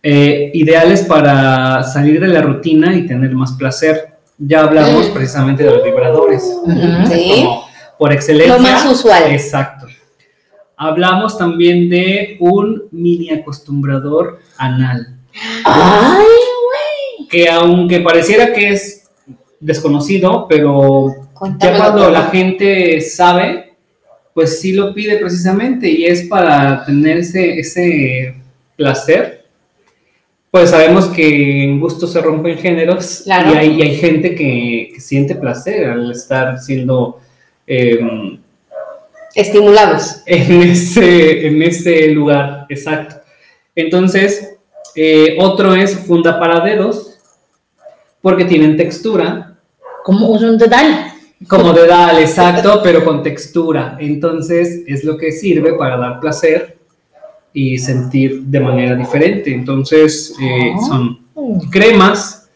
[0.03, 4.09] eh, ideales para salir de la rutina y tener más placer.
[4.39, 5.13] Ya hablamos Mm.
[5.15, 6.43] precisamente de los vibradores.
[7.09, 7.31] Sí.
[7.45, 7.65] Como
[7.99, 8.57] por excelencia.
[8.57, 9.25] Lo más usual.
[9.31, 9.87] Exacto.
[10.77, 15.17] Hablamos también de un mini acostumbrador anal
[15.65, 16.25] Ay,
[17.33, 19.09] que aunque pareciera que es
[19.59, 21.15] desconocido, pero
[21.59, 22.11] ya cuando todo.
[22.11, 23.73] la gente sabe,
[24.35, 28.35] pues sí lo pide precisamente y es para tener ese, ese
[28.77, 29.47] placer,
[30.51, 33.55] pues sabemos que en gusto se rompen géneros Claro.
[33.55, 37.19] y, hay, y hay gente que, que siente placer al estar siendo
[37.67, 38.39] em,
[39.35, 40.19] Estimulados.
[40.27, 43.17] en, ese, en ese lugar, exacto.
[43.75, 44.51] Entonces,
[44.95, 47.12] eh, otro es funda para dedos,
[48.23, 49.59] porque tienen textura,
[50.05, 51.13] Como un dedal.
[51.47, 53.97] como dedal, exacto, pero con textura.
[54.01, 56.79] Entonces, es lo que sirve para dar placer
[57.53, 59.53] y sentir de manera diferente.
[59.53, 60.87] Entonces, eh, Ah.
[60.89, 61.19] son
[61.71, 62.49] cremas.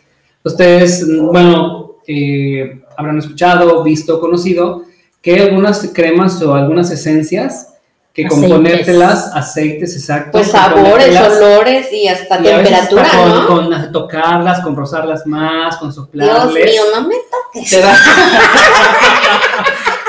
[0.45, 4.85] Ustedes, bueno, eh, habrán escuchado, visto, conocido
[5.21, 7.75] que algunas cremas o algunas esencias
[8.17, 8.57] que con Aceites.
[8.57, 10.33] ponértelas, aceites, exacto.
[10.33, 13.11] Pues sabores, olores y hasta y a veces temperatura,
[13.47, 13.77] con, ¿no?
[13.77, 16.65] con tocarlas, con rozarlas más, con Dios soplarles.
[16.65, 17.71] mío, no me toques.
[17.71, 17.95] Te da,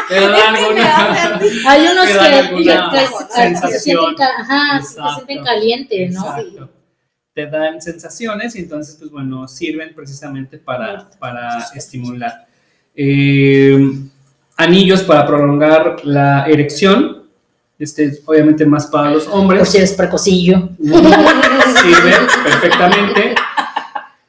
[0.07, 1.39] te dan alguna-.
[1.67, 5.15] Hay unos Te que, dan que- alguna que- que se sienten, ajá, que se Exacto.
[5.15, 6.21] sienten caliente, ¿no?
[6.21, 6.69] Exacto.
[7.33, 12.47] Te dan sensaciones y entonces, pues bueno, sirven precisamente para, para estimular.
[12.95, 13.77] Eh,
[14.55, 17.16] anillos para prolongar la erección.
[17.79, 19.69] Este es obviamente más para los Por hombres.
[19.69, 20.69] si eres precosillo.
[20.79, 23.35] Sirven perfectamente.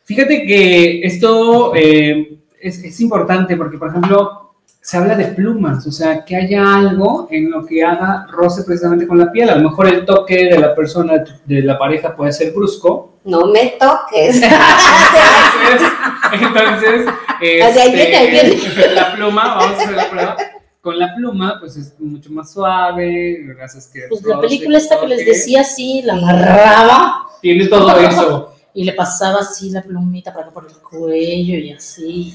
[0.04, 4.48] Fíjate que esto eh, es, es importante porque, por ejemplo,
[4.88, 9.06] se habla de plumas, o sea, que haya algo en lo que haga roce precisamente
[9.06, 9.50] con la piel.
[9.50, 13.16] A lo mejor el toque de la persona, de la pareja puede ser brusco.
[13.24, 14.40] No me toques.
[16.32, 17.06] Entonces,
[17.40, 20.36] entonces este, la pluma, vamos a hacer la prueba.
[20.80, 24.02] Con la pluma, pues es mucho más suave, gracias que...
[24.08, 28.54] Pues la película esta que les decía así, la amarraba Tiene todo eso.
[28.74, 32.34] y le pasaba así la plumita para acá por el cuello y así.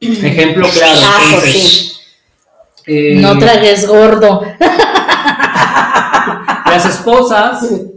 [0.00, 1.00] Ejemplo claro.
[1.04, 1.92] Ah, entonces, sí.
[2.86, 4.42] eh, No tragues gordo.
[6.66, 7.66] Las esposas,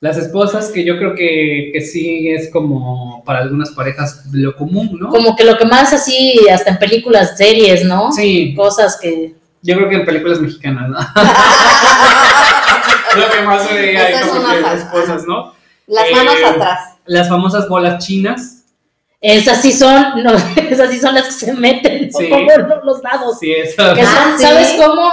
[0.00, 4.96] las esposas que yo creo que, que sí es como para algunas parejas lo común,
[4.98, 5.10] ¿no?
[5.10, 8.10] Como que lo que más así, hasta en películas, series, ¿no?
[8.12, 9.34] Sí, Cosas que.
[9.62, 10.98] yo creo que en películas mexicanas, ¿no?
[13.16, 15.54] lo que más se veía ahí como son que las- esposas, ¿no?
[15.86, 16.78] Las Eh, manos atrás.
[17.06, 18.56] Las famosas bolas chinas.
[19.20, 20.32] Esas sí son, no,
[20.70, 22.10] esas sí son las que se meten.
[22.12, 22.28] Sí.
[22.28, 23.38] por los lados.
[23.38, 23.94] Sí, eso.
[23.94, 24.44] Que son, Ah, sí.
[24.44, 25.10] ¿sabes cómo?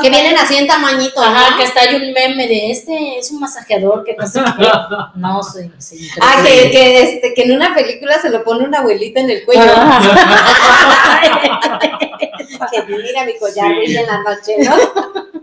[0.00, 1.56] Que vienen así en tamañito, Ajá, ¿no?
[1.58, 4.66] que está hay un meme de este es un masajeador que no sé qué.
[5.16, 6.08] No sé, sí.
[6.20, 6.48] Ah, sí.
[6.48, 9.62] que, que, este, que en una película se lo pone una abuelita en el cuello.
[9.66, 11.18] Ah.
[12.70, 13.96] Que mira mi collar Sí.
[13.96, 15.42] en la noche, ¿no?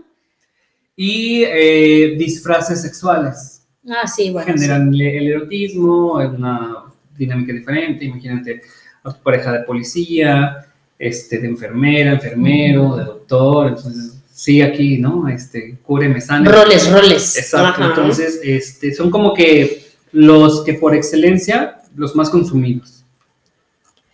[0.96, 3.62] Y eh, disfraces sexuales.
[3.88, 4.52] Ah, sí, bueno.
[4.52, 6.84] generan el, el erotismo, es una
[7.16, 8.04] dinámica diferente.
[8.04, 8.60] Imagínate
[9.04, 10.66] a tu pareja de policía,
[10.98, 13.68] este, de enfermera, enfermero, de doctor.
[13.68, 15.28] Entonces, sí, aquí, ¿no?
[15.28, 16.48] Este, cúreme, sane.
[16.48, 17.36] Roles, roles.
[17.36, 17.82] Exacto.
[17.82, 17.90] Ajá.
[17.90, 23.04] Entonces, este, son como que los que por excelencia, los más consumidos.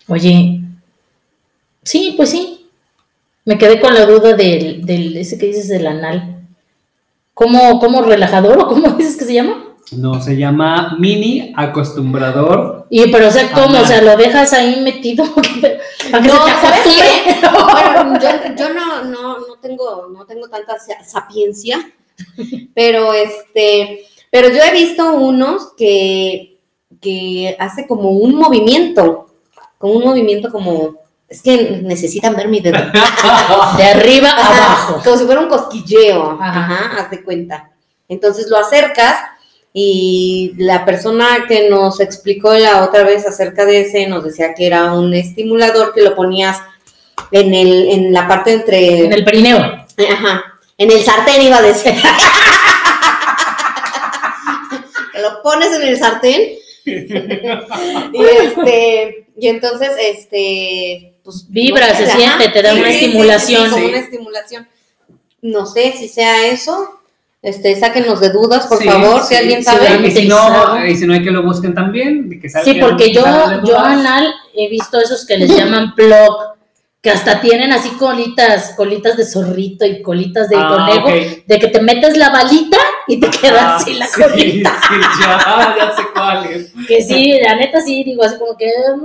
[0.09, 0.62] Oye,
[1.85, 2.67] sí, pues sí.
[3.45, 6.45] Me quedé con la duda del, del ese que dices del anal.
[7.33, 9.76] ¿Cómo, cómo relajador o cómo dices que se llama?
[9.92, 12.87] No, se llama mini acostumbrador.
[12.90, 13.66] Y pero o sea, ¿cómo?
[13.68, 13.83] Anal.
[13.83, 17.72] O sea, lo dejas ahí metido para que No, se te ¿sabes acostumbre.
[17.72, 21.88] Bueno, yo, yo no, no, no tengo, no tengo tanta sa- sapiencia,
[22.75, 26.59] pero este, pero yo he visto unos que,
[27.01, 29.27] que hace como un movimiento,
[29.79, 30.96] como un movimiento como,
[31.29, 32.79] es que necesitan ver mi dedo.
[33.77, 35.01] De arriba a abajo.
[35.05, 36.38] Como si fuera un cosquilleo.
[36.40, 36.61] Ajá.
[36.64, 37.03] Ajá.
[37.03, 37.70] haz de cuenta.
[38.09, 39.16] Entonces lo acercas
[39.79, 44.67] y la persona que nos explicó la otra vez acerca de ese nos decía que
[44.67, 46.57] era un estimulador que lo ponías
[47.31, 49.05] en el, en la parte entre.
[49.05, 49.59] En el perineo.
[49.59, 50.45] Ajá.
[50.79, 51.93] En el sartén iba a decir.
[55.12, 56.53] que lo pones en el sartén.
[56.87, 59.27] y este.
[59.37, 61.17] Y entonces, este.
[61.23, 62.17] Pues, Vibra, se ajá.
[62.17, 63.69] siente, te da una estimulación.
[63.71, 63.89] como Sí.
[63.91, 64.67] una estimulación.
[65.43, 66.95] No sé si sea eso.
[67.46, 70.04] Este, sáquenos de dudas, por Sí, favor, sí, si alguien sí, sabe.
[70.04, 72.28] Y si, no, y si no hay que lo busquen también.
[72.28, 73.22] de que Sí, porque yo,
[73.64, 76.56] yo anal he visto esos que les llaman plug,
[77.00, 81.09] que hasta tienen así colitas, colitas de zorrito y colitas de Ah, conejo,
[81.46, 84.80] de que te metes la balita y te queda Ah, así la sí, colita.
[84.88, 86.72] Sí, ya, ya sé cuál es.
[86.88, 89.04] Que sí, la neta sí, digo así como que, mm,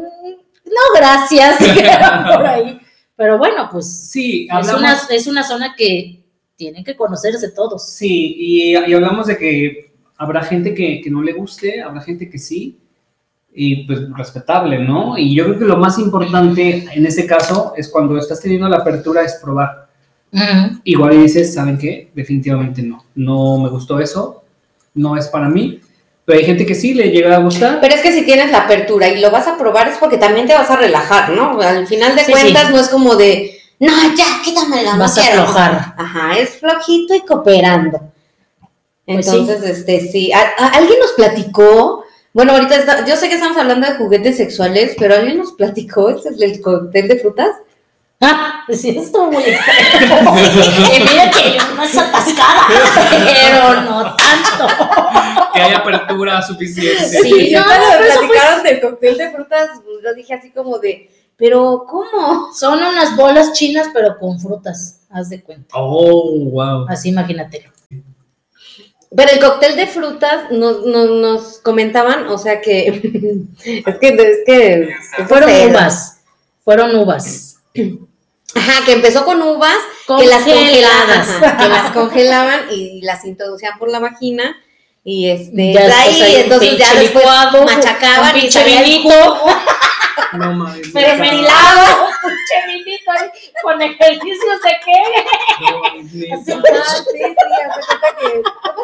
[0.65, 2.79] no, gracias, por ahí.
[3.15, 6.20] Pero bueno, pues Sí, es una, es una zona que
[6.55, 7.89] tienen que conocerse todos.
[7.89, 12.29] sí y, y hablamos de que habrá gente que, que no le guste, habrá gente
[12.29, 12.77] que sí,
[13.53, 15.17] y pues respetable, ¿no?
[15.17, 18.77] Y yo creo que lo más importante en ese caso es cuando estás teniendo la
[18.77, 19.89] apertura es probar.
[20.85, 22.09] Igual y dices, ¿saben qué?
[22.15, 24.43] Definitivamente no, no me gustó eso,
[24.93, 25.81] no es para mí.
[26.23, 27.79] Pero hay gente que sí le llega a gustar.
[27.81, 30.47] Pero es que si tienes la apertura y lo vas a probar es porque también
[30.47, 31.59] te vas a relajar, ¿no?
[31.59, 32.73] Al final de Sí, cuentas sí.
[32.73, 35.41] no es como de, no, ya, quítamela, no Vas a quiero".
[35.41, 35.93] aflojar.
[35.97, 37.99] Ajá, es flojito y cooperando.
[39.05, 39.37] Pues sí.
[39.37, 40.31] Entonces, este, sí.
[40.31, 42.05] ¿A- a- ¿Alguien nos platicó?
[42.33, 46.09] Bueno, ahorita está- yo sé que estamos hablando de juguetes sexuales, pero alguien nos platicó,
[46.11, 47.49] ¿es el del cóctel de frutas?
[48.23, 50.35] Ah, sí, estuvo muy extraño.
[50.95, 52.67] y mira que yo no es atascada,
[53.25, 54.67] pero no tanto.
[55.53, 57.03] Que hay apertura suficiente.
[57.03, 60.77] Sí, yo no, cuando me platicaron del cóctel de frutas, pues, yo dije así como
[60.77, 61.09] de,
[61.41, 62.53] pero ¿cómo?
[62.55, 65.75] Son unas bolas chinas, pero con frutas, haz de cuenta.
[65.75, 66.85] Oh, wow.
[66.87, 67.71] Así imagínatelo.
[69.13, 72.87] Pero el cóctel de frutas nos, nos, nos comentaban, o sea que
[73.65, 74.95] es que es que
[75.27, 76.21] Fueron uvas.
[76.63, 77.57] Fueron uvas.
[78.55, 81.27] Ajá, que empezó con uvas que las Congeladas.
[81.57, 84.57] que las congelaban y las introducían por la vagina
[85.03, 87.25] y este Ya ahí entonces ya después
[87.65, 89.47] machacaban y pinche salía el jugo.
[90.33, 90.93] No mames.
[90.93, 93.29] Mermelada, un pinche vinito ahí
[93.61, 95.03] con ejercicios de qué.
[95.67, 96.43] Ah, sí, sí, ¿cómo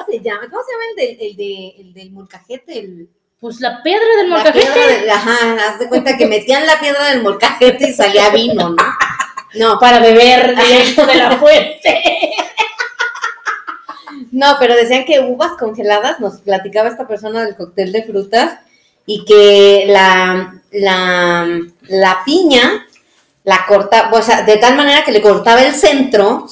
[0.05, 0.47] se llama?
[0.49, 2.79] ¿Cómo se llama el del el de el del molcajete?
[2.79, 3.09] El,
[3.39, 4.65] Pues la piedra del la molcajete.
[4.73, 5.37] piedra del- ajá,
[5.69, 8.75] haz de cuenta que metían la piedra del molcajete y salía vino, ¿no?
[9.55, 12.03] No, Para beber directo de la fuente.
[14.31, 18.59] No, pero decían que uvas congeladas, nos platicaba esta persona del cóctel de frutas,
[19.05, 21.47] y que la, la,
[21.87, 22.87] la piña
[23.47, 26.47] la corta, o sea, de tal manera que le cortaba el centro.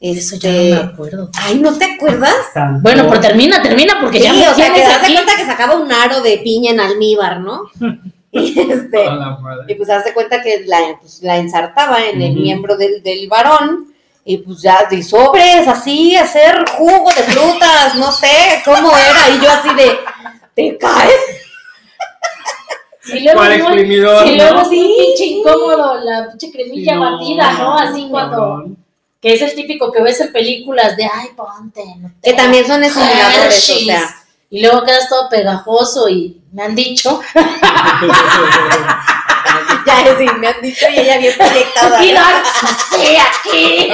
[0.00, 1.30] Eso ya no me acuerdo.
[1.34, 2.52] Ay, ¿no te acuerdas?
[2.54, 2.80] Tanto.
[2.82, 5.44] Bueno, pero termina, termina, porque Sí, ya me o sea, que tienes das cuenta que
[5.44, 7.64] sacaba un aro de piña en almíbar, ¿no?
[8.32, 9.08] Y, este,
[9.66, 13.28] y pues haz de cuenta que la, pues, la ensartaba en el miembro del, del
[13.28, 13.92] varón.
[14.24, 19.34] Y pues ya de sobres, así, hacer jugo de frutas, no sé cómo era.
[19.34, 19.98] Y yo así de,
[20.54, 21.39] ¿te caes?
[23.06, 24.26] Y luego, ¿Cuál exprimidor?
[24.26, 24.60] y luego no?
[24.60, 27.78] así un pinche incómodo, la pinche cremilla Sí, batida, ¿no?
[27.78, 28.64] Así cuando,
[29.20, 32.66] que es el típico que ves en películas de, ay, ponte, no te Que también
[32.66, 34.16] son estimuladores, o sea.
[34.50, 37.20] Y luego quedas todo pegajoso y me han dicho,
[39.86, 41.98] Ya, sí, me han dicho y ella bien proyectada.
[42.02, 43.88] sí, aquí.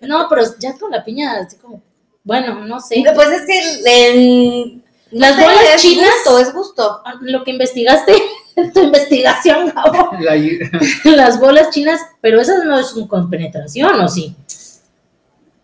[0.00, 1.82] No, pero ya con la piña, así como,
[2.22, 3.02] bueno, no sé.
[3.14, 3.80] Pues es que
[4.12, 4.83] en...
[5.14, 7.02] no Las bolas es chinas- gusto, es gusto.
[7.22, 8.14] Lo que investigaste,
[8.74, 10.36] tu investigación, Gabo, La-
[11.16, 14.34] las bolas chinas, pero esas no es un- con penetración, ¿o sí?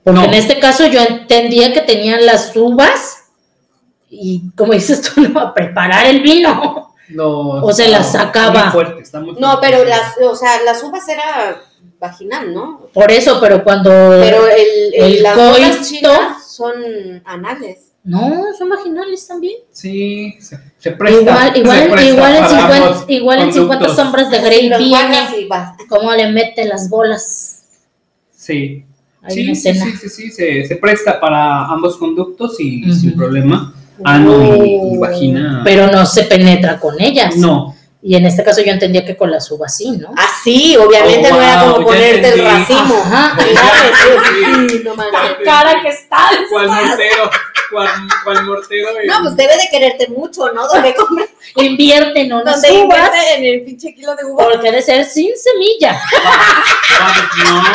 [0.03, 0.27] Porque No.
[0.27, 3.25] en este caso yo entendía que tenían las uvas
[4.09, 6.95] y, como dices tú, no, a preparar el vino.
[7.11, 7.31] No,
[7.65, 8.63] O se está la sacaba.
[8.65, 9.67] Muy fuerte, está muy No, fuerte.
[9.69, 11.61] pero las, o sea, las uvas era
[11.99, 12.87] vaginal, ¿no?
[12.95, 13.91] Por eso, pero cuando...
[13.91, 16.73] Pero el, el- el las bolas coito- chinas son
[17.27, 17.90] anales.
[18.03, 19.57] No, son vaginales también.
[19.71, 21.21] Sí, se, se presta.
[21.21, 23.97] Igual, se igual, presta igual, en para 50, ambos igual en 50 conductos.
[23.97, 27.63] sombras de Sí, Grey guardas viene cómo le mete las bolas.
[28.35, 28.85] Sí.
[29.23, 33.75] Hay sí, sí, sí, sí, sí, se, se presta para ambos conductos y sin problema.
[34.03, 34.99] Ano y, y Oh.
[35.01, 35.61] vagina.
[35.63, 37.37] Pero no se penetra con ellas.
[37.37, 37.77] no.
[38.03, 40.15] Y en este caso yo entendía que con las uvas sí, ¿no?
[40.17, 42.95] Ah, sí, obviamente Oh, no era como ya ponerte el racimo.
[42.95, 43.37] Ajá.
[43.37, 43.47] Claro,
[44.69, 45.23] sí, sí, no manches.
[45.83, 46.17] que está.
[46.51, 47.31] ¿Cuál mortero?
[47.71, 47.89] ¿Cuál,
[48.25, 48.89] cuál mortero?
[49.07, 50.67] No, pues debe de quererte mucho, ¿no?
[50.69, 51.25] Donde compra,
[51.57, 54.45] Invierte en unas donde uvas invierte en el pinche kilo de uva.
[54.51, 56.01] porque ha de ser sin semilla.
[57.45, 57.63] No.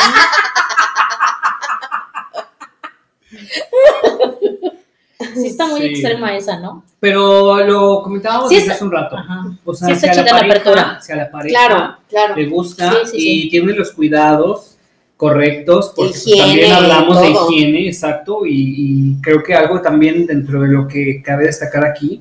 [5.34, 5.86] Sí está muy Sí.
[5.88, 6.84] extrema esa, ¿no?
[7.00, 9.16] Pero lo comentábamos Sí está- hace un rato.
[9.16, 9.44] Ajá.
[9.64, 11.00] O sea, Sí si a la la pareja, apertura.
[11.00, 12.36] si a la pareja Claro, claro.
[12.36, 13.48] le gusta Sí, sí, y sí.
[13.50, 14.75] tiene los cuidados
[15.16, 20.26] correctos, porque pues, Higiene también hablamos de higiene, exacto, y, y creo que algo también
[20.26, 22.20] dentro de lo que cabe destacar aquí,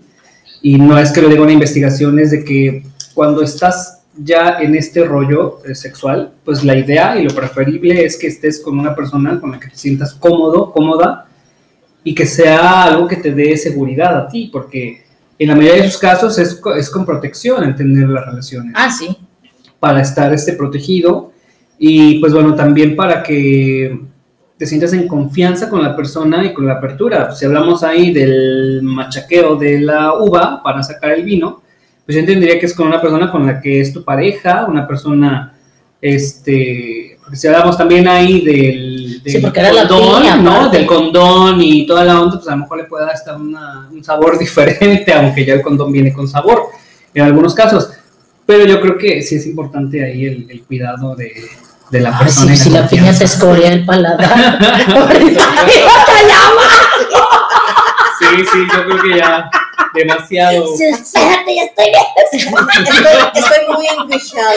[0.61, 4.75] y no es que lo diga una investigación, es de que cuando estás ya en
[4.75, 8.95] este rollo eh, sexual, pues la idea y lo preferible es que estés con una
[8.95, 11.27] persona con la que te sientas cómodo, cómoda,
[12.03, 15.03] y que sea algo que te dé seguridad a ti, porque
[15.37, 18.89] en la mayoría de sus casos es, es con protección el tener las relaciones Ah,
[18.89, 19.17] sí.
[19.79, 21.33] para estar este, protegido
[21.79, 23.99] y pues bueno, también para que
[24.57, 27.31] te sientas en confianza con la persona y con la apertura.
[27.35, 31.61] Si hablamos ahí del machaqueo de la uva para sacar el vino,
[32.05, 34.87] pues yo entendería que es con una persona con la que es tu pareja, una
[34.87, 35.53] persona,
[35.99, 40.69] este, porque si hablamos también ahí del, del Sí, porque era la condón, piña, ¿no?
[40.69, 43.89] Del condón y toda la onda, pues a lo mejor le puede dar hasta una-
[43.91, 46.61] un sabor diferente, aunque ya el condón viene con sabor
[47.13, 47.91] en algunos casos.
[48.45, 51.31] Pero yo creo que sí es importante ahí el, el cuidado de,
[51.89, 52.47] de la Ay, persona.
[52.47, 54.59] sí, y si la piña te escoria el paladar.
[58.19, 59.49] Sí, sí, yo creo que ya
[59.93, 60.67] demasiado.
[60.77, 62.03] Sí, Espérate, ya estoy bien.
[62.31, 64.53] Estoy, estoy muy enquishada.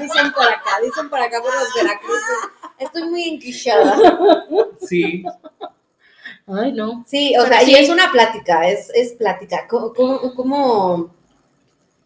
[0.00, 2.50] Dicen por acá, dicen por acá por los Veracruces.
[2.78, 3.94] Estoy muy enquishada.
[4.86, 5.24] Sí,
[6.46, 7.04] Ay, no.
[7.06, 7.70] Sí, o sea, Sí.
[7.70, 9.66] y es una plática, es, es plática.
[9.68, 11.10] ¿Cómo, cómo, cómo,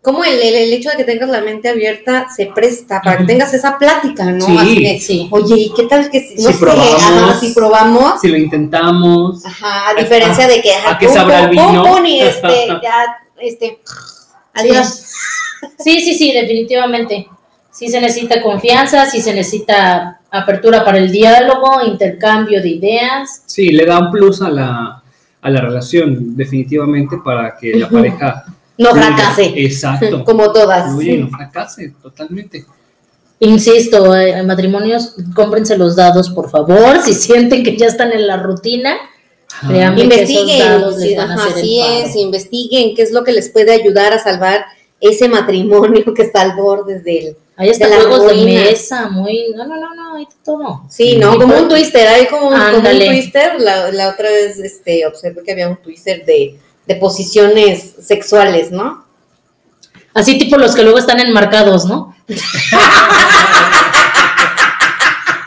[0.03, 3.25] cómo el, el- el hecho de que tengas la mente abierta se presta para que
[3.25, 4.47] tengas esa plática, ¿no?
[4.47, 4.57] Sí.
[4.59, 5.29] Así de, Sí.
[5.31, 7.03] oye, ¿y qué tal que si, no Si sé, probamos.
[7.03, 8.21] ajá, si probamos?
[8.21, 9.45] si lo intentamos.
[9.45, 11.83] Ajá, a diferencia de que, ajá, ¿A pum, sabrá el pum, vino?
[11.85, 12.49] pum, y este,
[12.83, 13.79] ya, este,
[14.55, 15.05] adiós.
[15.79, 17.29] Sí, sí, sí, definitivamente.
[17.71, 23.43] Sí se necesita confianza, sí se necesita apertura para el diálogo, intercambio de ideas.
[23.47, 25.03] Sí, le da un plus a la,
[25.43, 28.45] a la relación, definitivamente, para que la pareja.
[28.79, 29.07] No fluya.
[29.07, 30.25] fracase, Exacto.
[30.27, 30.93] como todas.
[30.93, 32.65] Fluya y no fracase, totalmente.
[33.41, 37.01] Insisto, eh, en matrimonios, cómprense los dados, por favor.
[37.03, 38.97] Si sienten que ya están en la rutina,
[39.63, 44.65] esos Investiguen, sí, así es, investiguen qué es lo que les puede ayudar a salvar
[45.01, 47.37] ese matrimonio que está al borde del...
[47.57, 49.53] Hay hasta De la juegos de mesa, muy.
[49.57, 50.83] No, no, no, no, de todo.
[50.89, 51.33] Sí, ¿no?
[51.33, 53.61] Sí, Como un twister, hay como un, como un twister.
[53.61, 56.57] La, la otra vez este, observé que había un twister de,
[56.89, 59.05] de posiciones sexuales, ¿no?
[60.15, 62.17] Así tipo los que luego están enmarcados, ¿no?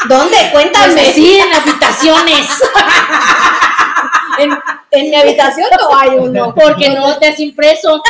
[0.08, 0.38] ¿Dónde?
[0.52, 0.94] Cuéntame.
[0.94, 2.48] Pues sí, en habitaciones.
[4.40, 4.52] En,
[4.92, 6.54] en mi habitación no hay uno.
[6.56, 8.02] Porque no te has impreso.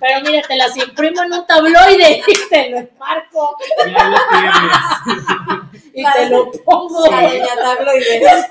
[0.00, 3.56] Pero mira, te las imprimo en un tabloide y te lo enmarco
[3.86, 5.80] Ya lo tienes.
[5.94, 7.04] y te lo pongo.
[7.08, 8.46] Tabloide.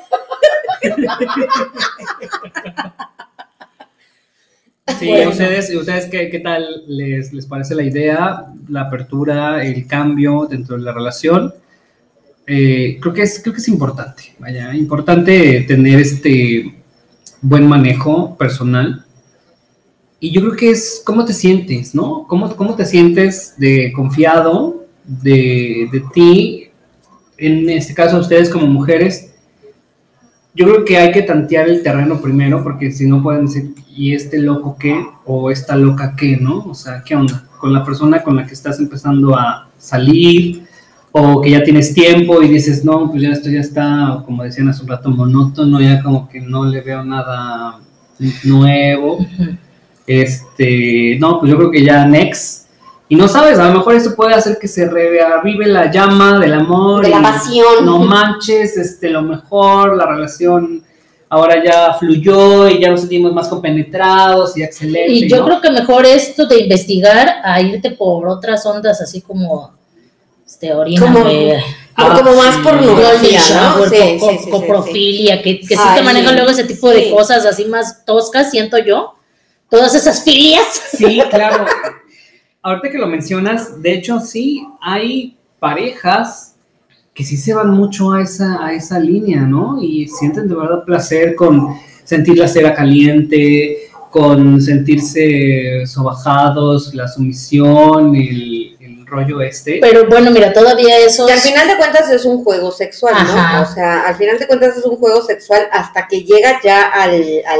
[4.97, 5.31] Sí, Bueno.
[5.31, 10.77] ¿ustedes, ustedes qué, qué tal les, les parece la idea, la apertura, el cambio dentro
[10.77, 11.53] de la relación?
[12.47, 16.75] Eh, creo, que es, creo que es importante, vaya, importante tener este
[17.41, 19.05] buen manejo personal.
[20.19, 22.25] Y yo creo que es cómo te sientes, ¿no?
[22.27, 26.69] ¿Cómo, cómo te sientes de confiado de, de ti?
[27.37, 29.28] En este caso, ustedes como mujeres,
[30.53, 34.13] yo creo que hay que tantear el terreno primero, porque si no pueden decir, ¿y
[34.13, 35.05] este loco qué?
[35.25, 36.65] O esta loca qué, ¿no?
[36.65, 37.45] O sea, ¿qué onda?
[37.59, 40.67] Con la persona con la que estás empezando a salir,
[41.11, 44.69] o que ya tienes tiempo y dices, no, pues ya esto ya está, como decían
[44.69, 47.79] hace un rato, monótono, ya como que no le veo nada
[48.43, 49.25] nuevo.
[50.05, 52.58] Este, no, pues yo creo que ya next.
[53.11, 56.53] Y no sabes, a lo mejor eso puede hacer que se reavive la llama del
[56.53, 57.03] amor.
[57.03, 57.83] De la pasión.
[57.83, 60.83] No manches, este, lo mejor, la relación
[61.27, 65.11] ahora ya fluyó y ya nos sentimos más compenetrados y excelente.
[65.11, 65.45] Y yo ¿no?
[65.45, 69.73] creo que mejor esto de investigar a irte por otras ondas así como
[70.45, 71.49] este orina, Como- güey,
[71.95, 72.61] Como, Ah, como más sí.
[72.63, 73.85] pornografía, ¿no?
[73.85, 76.35] shower, Sí, co- sí, co- sí, sí, coprofilia, que, que sí te manejan sí.
[76.35, 77.09] luego ese tipo de Sí.
[77.11, 79.15] cosas así más toscas, siento yo.
[79.69, 80.65] Todas esas filias.
[80.97, 81.65] Sí, claro.
[82.61, 86.55] Ahorita que lo mencionas, de hecho sí, hay parejas
[87.13, 89.77] que sí se van mucho a esa, a esa línea, ¿no?
[89.81, 98.15] Y sienten de verdad placer con sentir la cera caliente, con sentirse sobajados, la sumisión,
[98.15, 99.79] el, el rollo este.
[99.81, 101.27] Pero bueno, mira, todavía eso.
[101.27, 103.19] Que al final de cuentas es un juego sexual, ¿no?
[103.19, 103.61] Ajá.
[103.61, 107.13] O sea, al final de cuentas es un juego sexual hasta que llega ya al,
[107.47, 107.59] al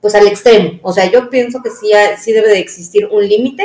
[0.00, 0.78] pues al extremo.
[0.82, 3.64] O sea, yo pienso que sí, sí debe de existir un límite.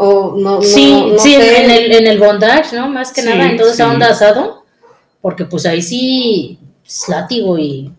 [0.00, 1.64] O no, no, Sí, no sí, sé.
[1.64, 2.88] en el, en el bondage, ¿no?
[2.88, 3.90] Más que Sí, nada en toda esa sí.
[3.94, 4.64] onda asado,
[5.20, 7.92] porque pues ahí sí es látigo y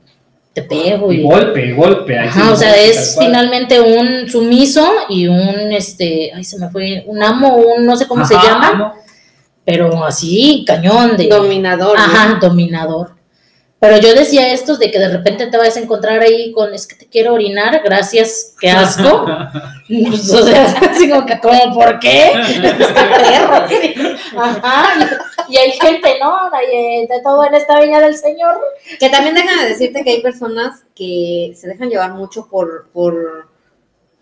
[0.54, 1.22] te pego y...
[1.24, 2.18] golpe, golpe.
[2.18, 6.70] ahí sí, Ajá, o sea, es finalmente un sumiso y un, este, ay, se me
[6.70, 8.94] fue, un amo, un, no sé cómo se llama, amo.
[9.66, 11.28] pero así, cañón de...
[11.28, 11.98] Dominador.
[11.98, 12.04] ¿no?
[12.04, 13.12] Ajá, dominador.
[13.80, 16.86] Pero yo decía esto de que de repente te vas a encontrar ahí con, es
[16.86, 19.26] que te quiero orinar, gracias, qué asco.
[19.90, 22.32] Pues, o sea, así como que, ¿cómo, por qué?
[22.36, 23.66] Este perro.
[24.38, 26.52] Ajá, y, hay gente, ¿no?
[26.52, 28.60] De, de todo en esta viña del Señor.
[29.00, 33.48] Que también dejan de decirte que hay personas que se dejan llevar mucho por, por,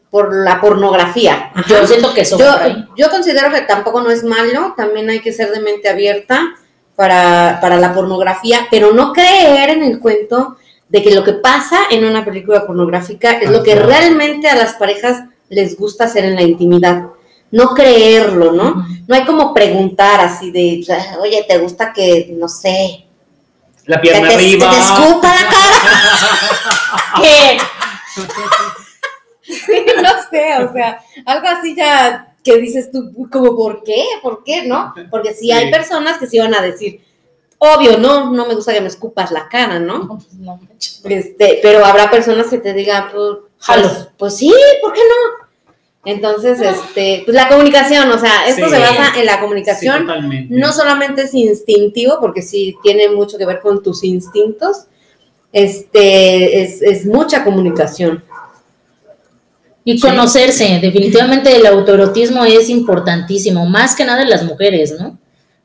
[0.09, 1.51] por la pornografía.
[1.53, 1.65] Ajá.
[1.67, 2.47] Yo siento que eso Yo,
[2.95, 6.55] yo considero que tampoco no es malo, también hay que ser de mente abierta
[6.97, 10.57] para, para la pornografía, pero no creer en el cuento
[10.89, 13.83] de que lo que pasa en una película pornográfica es lo que Ajá.
[13.83, 17.03] realmente a las parejas les gusta hacer en la intimidad.
[17.51, 18.85] No creerlo, ¿no?
[19.07, 20.83] No hay como preguntar así de,
[21.21, 23.05] oye, ¿te gusta que, no sé,
[23.85, 24.69] La que pierna te, arriba.
[24.69, 27.21] que te escupa la cara?
[27.21, 27.57] ¿Qué?
[29.49, 34.03] Sí, no sé, o sea, algo así ya que dices tú, como, ¿por qué?
[34.23, 34.65] ¿Por qué?
[34.65, 34.93] ¿No?
[35.11, 35.51] Porque sí, Sí.
[35.51, 37.01] hay personas que sí van a decir,
[37.57, 39.99] obvio, no, no me gusta que me escupas la cara, ¿no?
[39.99, 40.59] No, pues, no.
[41.03, 43.81] Este, pero habrá personas que te digan, pues, Jalo.
[43.89, 45.47] pues, pues sí, ¿por qué no?
[46.05, 48.71] Entonces, este, pues la comunicación, o sea, esto Sí.
[48.71, 50.07] se basa en la comunicación.
[50.49, 54.85] no solamente es instintivo, porque sí tiene mucho que ver con tus instintos,
[55.51, 58.23] este, es, es mucha comunicación.
[59.89, 60.01] Y Sí.
[60.07, 65.17] conocerse, definitivamente el autoerotismo es importantísimo, más que nada en las mujeres, ¿no?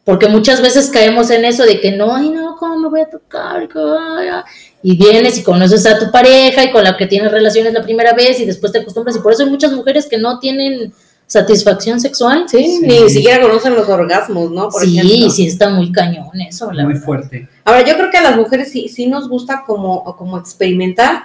[0.04, 3.10] Porque muchas veces caemos en eso de que no, ay no, ¿cómo me voy a
[3.10, 3.68] tocar?
[3.68, 4.44] ¿Qué voy a-?"
[4.82, 8.12] Y vienes y conoces a tu pareja y con la que tienes relaciones la primera
[8.12, 10.92] vez y después te acostumbras y por eso hay muchas mujeres que no tienen
[11.26, 12.44] satisfacción sexual.
[12.48, 12.86] Sí, Sí.
[12.86, 14.68] ni siquiera conocen los orgasmos, ¿no?
[14.68, 15.30] Por sí, ejemplo.
[15.30, 17.06] sí está muy cañón eso, la Muy verdad.
[17.06, 17.48] fuerte.
[17.64, 21.24] Ahora, yo creo que a las mujeres sí, sí nos gusta como, como experimentar,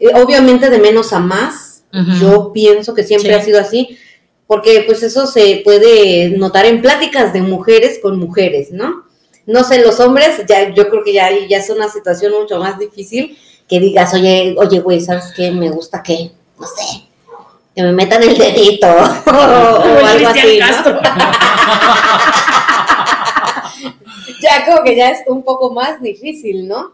[0.00, 1.71] eh, obviamente de menos a más.
[2.20, 3.34] Yo pienso que siempre Sí.
[3.34, 3.98] ha sido así,
[4.46, 9.04] porque pues eso se puede notar en pláticas de mujeres con mujeres, ¿no?
[9.46, 12.78] No sé, los hombres, ya, yo creo que ya, ya es una situación mucho más
[12.78, 13.36] difícil
[13.68, 15.50] que digas, oye, oye, güey, ¿sabes qué?
[15.50, 17.04] Me gusta que, no sé,
[17.74, 18.86] que me metan el dedito
[19.26, 21.00] o, o algo así, ¿no?
[24.40, 26.92] Ya como que ya es un poco más difícil, ¿no?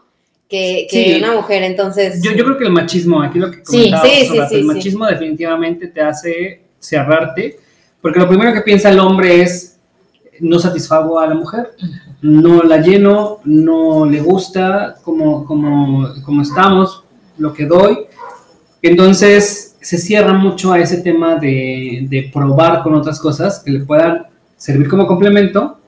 [0.49, 1.23] Que, que Sí.
[1.23, 2.21] una mujer, entonces...
[2.23, 4.55] Yo, yo creo que el machismo, aquí lo que Sí, comentábamos sí, sí, rato, sí,
[4.55, 4.67] el sí.
[4.67, 7.59] machismo definitivamente te hace cerrarte,
[8.01, 9.77] porque lo primero que piensa el hombre es,
[10.39, 11.69] no satisfago a la mujer,
[12.21, 17.03] no la lleno, no le gusta como, como, como estamos,
[17.37, 17.99] lo que doy.
[18.81, 23.79] Entonces se cierra mucho a ese tema de, de probar con otras cosas que le
[23.81, 24.25] puedan
[24.57, 25.78] servir como complemento.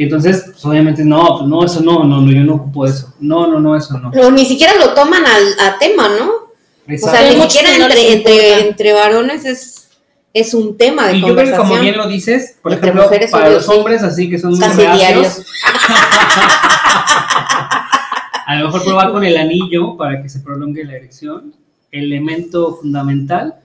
[0.00, 3.12] Y entonces, pues, obviamente, no, pues, no, eso no, no, no, yo no ocupo eso.
[3.20, 4.10] No, no, no, eso no.
[4.10, 6.30] Pero ni siquiera lo toman al, a tema, ¿no?
[6.30, 9.90] O sea, ni siquiera entre, entre, entre varones es,
[10.32, 11.68] es un tema de Y yo creo que conversación.
[11.68, 13.72] como bien lo dices, por Entre ejemplo, mujeres, para obvio, los sí.
[13.74, 15.44] hombres así que son muy Casi diarios.
[18.46, 21.54] a lo mejor probar con el anillo para que se prolongue la erección,
[21.92, 23.56] elemento fundamental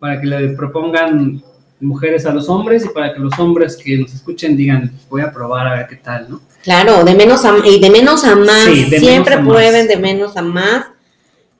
[0.00, 1.40] para que le propongan
[1.80, 5.32] mujeres a los hombres y para que los hombres que nos escuchen digan, voy a
[5.32, 6.40] probar a ver qué tal, ¿no?
[6.62, 8.64] Claro, de menos a, y de menos a más.
[8.64, 9.88] Sí, de Siempre menos a prueben más.
[9.88, 10.86] de menos a más.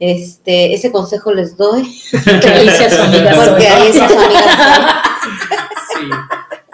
[0.00, 1.82] Este, ese consejo les doy.
[2.10, 4.58] Que dice a su amiga Porque ahí esas amigas
[5.94, 6.10] Sí,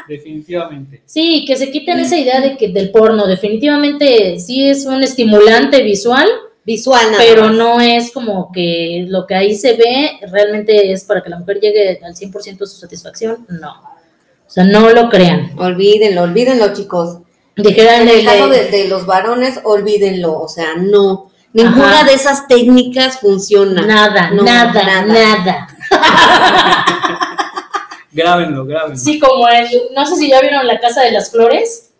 [0.08, 1.02] definitivamente.
[1.06, 5.82] Sí, que se quiten esa idea de que del porno, definitivamente sí es un estimulante
[5.82, 6.28] visual,
[6.64, 7.54] visual nada pero más.
[7.54, 11.58] no es como que lo que ahí se ve realmente es para que la mujer
[11.60, 13.70] llegue al 100% de su satisfacción, no.
[14.46, 15.52] O sea, no lo crean.
[15.58, 17.18] Olvídenlo, olvídenlo, chicos.
[17.56, 20.38] Dijeran En el caso de, de los varones, olvídenlo.
[20.40, 21.30] O sea, no.
[21.52, 22.04] Ninguna Ajá.
[22.04, 23.82] de esas técnicas funciona.
[23.86, 25.04] nada, No, nada, nada.
[25.06, 25.68] nada,
[28.12, 28.96] Grábenlo, grábenlo.
[28.96, 31.90] Sí, como el, no sé si ya vieron la Casa de las Flores,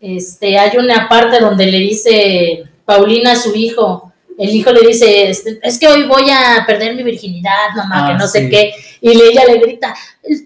[0.00, 5.58] este, hay una parte donde le dice Paulina su hijo, el hijo le dice, este,
[5.62, 9.10] es que hoy voy a perder mi virginidad, mamá, Ah, que no sé qué, y
[9.10, 9.94] ella le grita,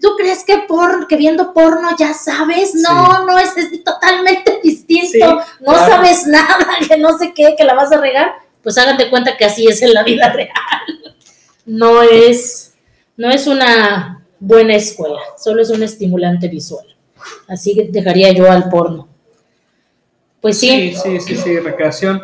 [0.01, 2.73] ¿tú crees que por, que viendo porno ya sabes?
[2.75, 5.91] No, no, es, es totalmente distinto, Sí, no claro.
[5.91, 8.33] sabes nada, que no sé qué, que la vas a regar,
[8.63, 10.51] pues hagan de cuenta que así es en la vida real.
[11.65, 12.73] No es,
[13.17, 16.85] no es una buena escuela, solo es un estimulante visual.
[17.47, 19.07] Así que dejaría yo al porno.
[20.41, 22.19] Pues sí, Sí, sí, sí, sí, recreación.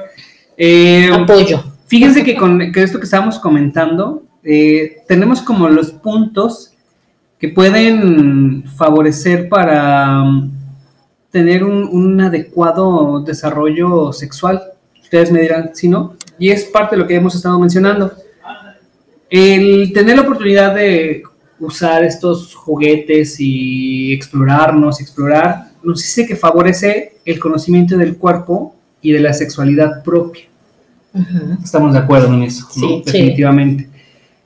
[0.57, 1.63] Eh, apoyo.
[1.85, 6.73] Fíjense que con que esto que estábamos comentando, eh, tenemos como los puntos
[7.39, 10.51] que pueden favorecer para um,
[11.31, 14.63] tener un, un adecuado desarrollo sexual.
[14.99, 16.15] Ustedes me dirán si no.
[16.39, 18.11] Y es parte de lo que hemos estado mencionando.
[19.29, 21.23] El tener la oportunidad de
[21.59, 29.11] usar estos juguetes y explorarnos, explorar, nos dice que favorece el conocimiento del cuerpo y
[29.11, 30.43] de la sexualidad propia.
[31.63, 32.87] Estamos de acuerdo en eso, ¿no?
[32.87, 33.11] Sí, sí.
[33.11, 33.89] definitivamente.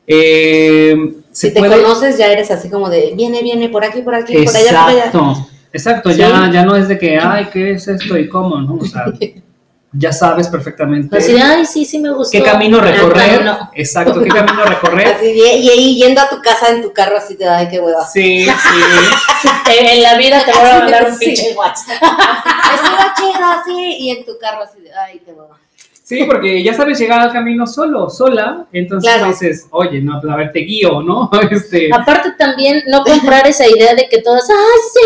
[0.07, 0.95] Eh,
[1.31, 4.15] se Si te puede- conoces, ya eres así como de, viene, viene, por aquí, por
[4.15, 5.05] aquí, por allá, por allá.
[5.05, 6.17] Exacto, exacto, Sí.
[6.17, 8.59] ya, ya no es de que, ay, ¿qué es esto y cómo?
[8.61, 8.75] ¿no?
[8.75, 9.05] O sea,
[9.93, 12.31] ya sabes perfectamente Así de, ay, sí, sí me gustó.
[12.31, 13.41] qué camino recorrer.
[13.41, 13.69] Ah, no.
[13.75, 15.07] Exacto, qué camino recorrer.
[15.15, 17.67] Así, y, y ahí yendo a tu casa en tu carro, así te da, ay,
[17.69, 18.05] qué hueva.
[18.05, 18.45] Sí,
[19.41, 19.49] sí.
[19.69, 21.25] En la vida te voy a mandar un Sí.
[21.25, 22.01] pinche WhatsApp.
[22.73, 22.97] Estuvo
[23.33, 25.57] chido así, y en tu carro así de, ay, qué hueva.
[26.03, 29.27] Sí, porque ya sabes llegar al camino solo, sola, entonces Claro.
[29.29, 31.29] dices, oye, no, pues, a ver, te guío, ¿no?
[31.49, 34.99] Este, Aparte también no comprar esa idea de que todas, ay, sí,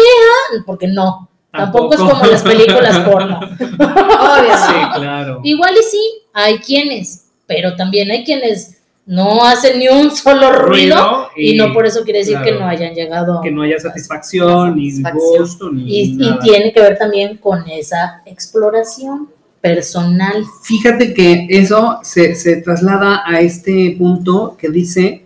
[0.58, 1.30] ah", porque no.
[1.58, 3.40] Tampoco, es como las películas porno.
[3.60, 4.58] Obvio.
[4.68, 5.42] sí, claro.
[5.44, 6.02] Igual y sí,
[6.34, 11.72] hay quienes, pero también hay quienes no hacen ni un solo ruido, y, y- no
[11.74, 13.40] por eso quiere decir que no hayan llegado.
[13.42, 19.30] que no haya satisfacción, ni gusto, ni y, tiene que ver también con esa exploración
[19.62, 20.44] personal.
[20.64, 25.24] Fíjate que eso se, se traslada a este punto que dice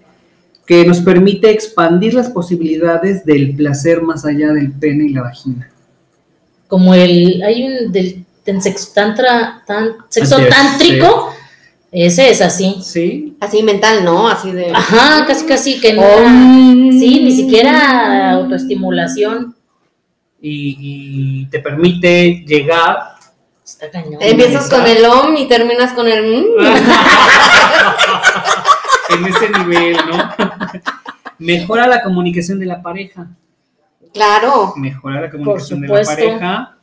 [0.66, 5.70] que nos permite expandir las posibilidades del placer más allá del pene y la vagina.
[6.70, 11.34] Como el, hay un del, del sexo, tantra, tan, sexo tántrico,
[11.91, 12.78] ese es así.
[12.84, 13.36] ¿Sí?
[13.39, 14.30] Así mental, ¿no?
[14.30, 14.72] Así de.
[14.72, 16.03] Ajá, casi casi que no.
[16.03, 16.91] Om.
[16.91, 19.55] Sí, ni siquiera autoestimulación.
[20.39, 23.15] Y, y te permite llegar.
[23.65, 24.20] Está cañón.
[24.22, 26.24] Empiezas con el om y terminas con el.
[26.24, 26.65] mm.
[29.15, 30.30] en ese nivel, ¿no?
[31.39, 33.28] Mejora la comunicación de la pareja.
[34.14, 34.74] Claro.
[34.76, 36.76] Mejora la comunicación de la pareja.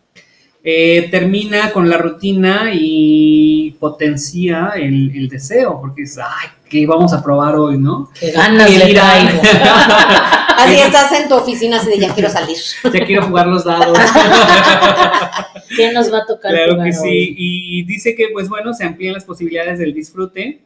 [0.69, 7.13] Eh, termina con la rutina y potencia el, el deseo, porque es, ay, ¿qué vamos
[7.13, 8.11] a probar hoy, no?
[8.19, 9.43] Qué ganas mira, traigo.
[10.57, 12.57] Así estás en tu oficina, así de ya quiero salir.
[12.83, 13.97] ya quiero jugar los dados.
[15.77, 16.51] ¿Qué nos va a tocar?
[16.51, 17.11] Claro jugar que hoy?
[17.11, 17.35] sí.
[17.37, 20.63] Y dice que, pues bueno, se amplían las posibilidades del disfrute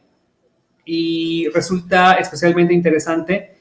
[0.85, 3.57] y resulta especialmente interesante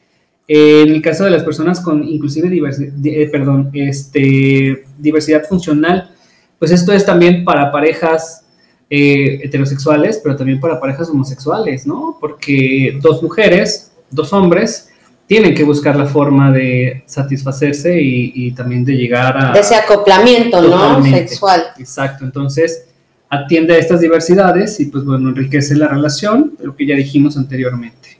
[0.52, 6.10] en el caso de las personas con inclusive diversi- di- eh, perdón, este, diversidad funcional.
[6.58, 8.44] Pues esto es también para parejas
[8.90, 12.18] eh, heterosexuales, pero también para parejas homosexuales, ¿no?
[12.20, 14.90] Porque dos mujeres, dos hombres,
[15.28, 19.52] tienen que buscar la forma de satisfacerse y, y también de llegar a...
[19.54, 21.04] De ese acoplamiento, ¿no?
[21.04, 21.66] Sexual.
[21.78, 22.86] Exacto, entonces
[23.30, 28.19] atiende a estas diversidades y pues bueno, enriquece la relación, lo que ya dijimos anteriormente.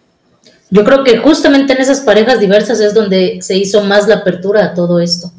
[0.72, 4.66] Yo creo que justamente en esas parejas diversas es donde se hizo más la apertura
[4.66, 5.32] a todo esto.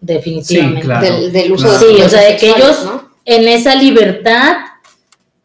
[0.00, 0.80] Definitivamente.
[0.80, 1.06] Sí, claro.
[1.06, 1.86] Del, del uso claro.
[1.86, 3.10] de Sí, o sea, de que ellos ¿no?
[3.24, 4.56] en esa libertad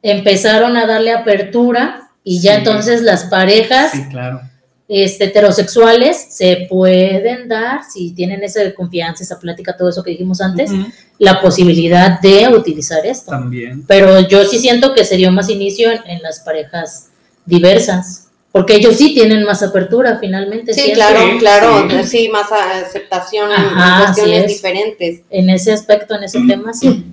[0.01, 2.57] empezaron a darle apertura y ya Sí.
[2.59, 4.41] entonces las parejas Sí, claro.
[4.87, 10.41] este, heterosexuales se pueden dar, si tienen esa confianza, esa plática, todo eso que dijimos
[10.41, 10.71] antes,
[11.19, 13.31] la posibilidad de utilizar esto.
[13.31, 13.83] También.
[13.87, 17.07] Pero yo sí siento que se dio más inicio en, en las parejas
[17.45, 20.73] diversas, porque ellos sí tienen más apertura finalmente.
[20.73, 21.87] Sí, claro, Sí, claro.
[22.03, 22.07] sí.
[22.07, 25.21] Sí, más aceptación Ajá, en cuestiones diferentes.
[25.29, 27.05] En ese aspecto, en ese tema, sí.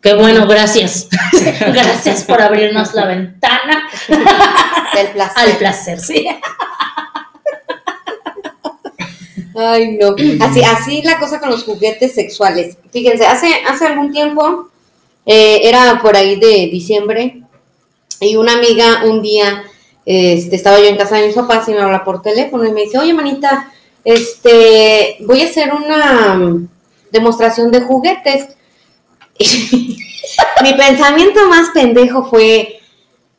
[0.00, 1.08] Qué bueno, gracias.
[1.60, 3.82] gracias por abrirnos la ventana
[4.94, 5.36] Del placer.
[5.36, 6.26] al placer, sí.
[9.54, 10.14] Ay, no.
[10.44, 12.76] Así, así la cosa con los juguetes sexuales.
[12.92, 14.70] Fíjense, hace, hace algún tiempo,
[15.26, 17.42] eh, era por ahí de diciembre,
[18.20, 19.64] y una amiga un día,
[20.06, 22.82] este, estaba yo en casa de mis papás y me habla por teléfono y me
[22.82, 23.70] dice, oye, manita,
[24.04, 26.68] este, voy a hacer una mm,
[27.10, 28.48] demostración de juguetes.
[30.62, 32.80] Mi pensamiento más pendejo fue,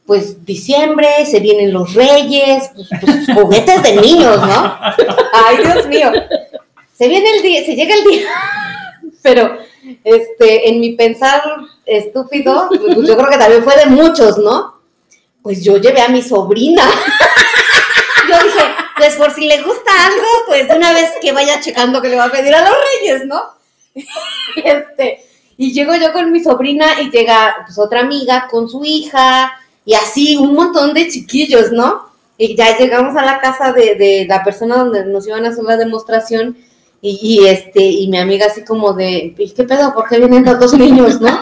[0.06, 4.78] pues diciembre, se vienen los reyes, pues, pues, juguetes de niños, ¿no?
[5.34, 6.12] Ay, Dios mío.
[6.94, 8.28] Se viene el día, se llega el día.
[9.22, 9.58] Pero,
[10.04, 11.42] este, en mi pensar
[11.86, 14.81] estúpido, pues, yo creo que también fue de muchos, ¿no?
[15.42, 16.84] Pues yo llevé a mi sobrina.
[18.30, 18.64] Yo dije,
[18.98, 22.16] pues por si le gusta algo, pues de una vez que vaya checando que le
[22.18, 23.42] va a pedir a los reyes, ¿no?
[24.64, 25.26] Este,
[25.58, 29.52] y llego yo con mi sobrina y llega pues otra amiga con su hija
[29.86, 32.10] y así un montón de chiquillos, ¿no?
[32.38, 35.64] Y ya llegamos a la casa de, de la persona donde nos iban a hacer
[35.64, 36.58] la demostración
[37.02, 39.94] y, este y mi amiga así como de, "¿Y ¿qué pedo?
[39.94, 41.40] ¿Por qué vienen tantos niños, no?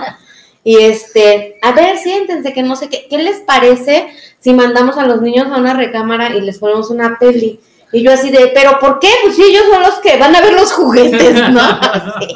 [0.64, 5.06] Y este, a ver, siéntense, que no sé qué, ¿qué les parece si mandamos a
[5.06, 7.60] los niños a una recámara y les ponemos una peli?
[7.92, 9.10] Y yo así de, ¿pero por qué?
[9.24, 11.62] Pues sí, ellos son los que van a ver los juguetes, ¿no?
[11.62, 12.36] Así.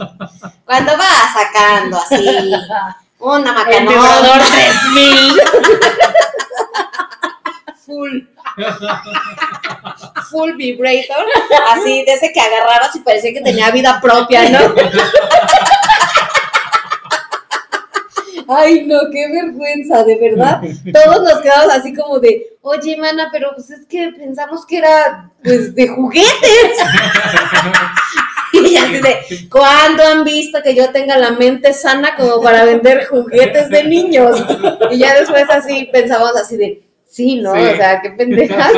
[0.65, 2.51] Cuando va sacando así,
[3.19, 3.91] una macanona.
[3.91, 5.41] vibrador 3000.
[7.85, 8.21] full.
[10.29, 11.25] Full vibrator,
[11.71, 14.59] así de ese que agarrabas y parecía que tenía vida propia, ¿no?
[18.47, 20.61] Ay, no, qué vergüenza, de verdad.
[20.91, 25.31] Todos nos quedamos así como de, oye, mana, pero pues es que pensamos que era,
[25.43, 26.31] pues, de juguetes.
[28.53, 33.07] Y así de, ¿cuándo han visto que yo tenga la mente sana como para vender
[33.07, 34.45] juguetes de niños?
[34.91, 37.55] Y ya después así pensamos así de, sí, ¿no?
[37.55, 37.61] Sí.
[37.61, 38.71] O sea, qué pendejas.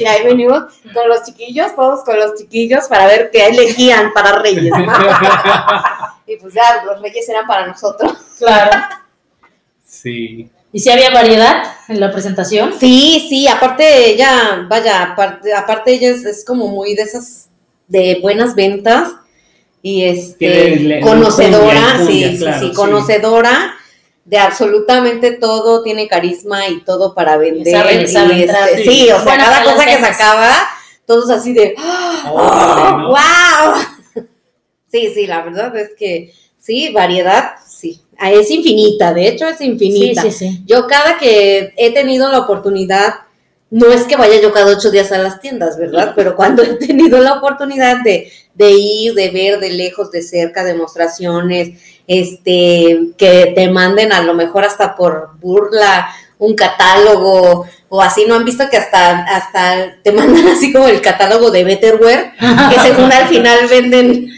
[0.00, 4.40] Y ahí venimos con los chiquillos, todos con los chiquillos para ver qué elegían para
[4.40, 4.72] Reyes.
[4.76, 4.92] ¿no?
[6.26, 8.12] Y pues ya, los Reyes eran para nosotros.
[8.38, 8.70] Claro.
[9.86, 10.50] Sí.
[10.72, 12.74] ¿Y si había variedad en la presentación?
[12.78, 17.48] Sí, sí, aparte ella, vaya, aparte, aparte ella es, es como muy de esas
[17.86, 19.12] de buenas ventas
[19.82, 22.74] y este le- conocedora, sí, sí, claro, sí, sí.
[22.74, 23.74] conocedora
[24.24, 27.72] de absolutamente todo, tiene carisma y todo para vender.
[27.72, 28.90] sabe- sabe y entrar, este, sí.
[28.90, 30.50] sí, o sea, cada cosa que sacaba,
[31.06, 31.76] todos así de
[32.32, 33.08] Órale, ¿no?
[33.10, 33.84] ¡Wow!
[34.94, 38.00] Sí, sí, la verdad es que sí, variedad, sí.
[38.16, 40.22] Ah, Es infinita, de hecho es Sí, infinita.
[40.22, 40.62] sí, sí.
[40.66, 43.14] Yo cada que he tenido la oportunidad,
[43.70, 46.12] no es que vaya yo cada ocho días a las tiendas, ¿verdad?
[46.16, 50.62] Pero cuando he tenido la oportunidad de, de ir, de ver de lejos, de cerca,
[50.62, 51.70] demostraciones,
[52.06, 56.06] este, que te manden a lo mejor hasta por burla
[56.38, 61.00] un catálogo o así, ¿no han visto que hasta, hasta te mandan así como el
[61.00, 62.32] catálogo de Betterware,
[62.70, 64.28] que según al final venden,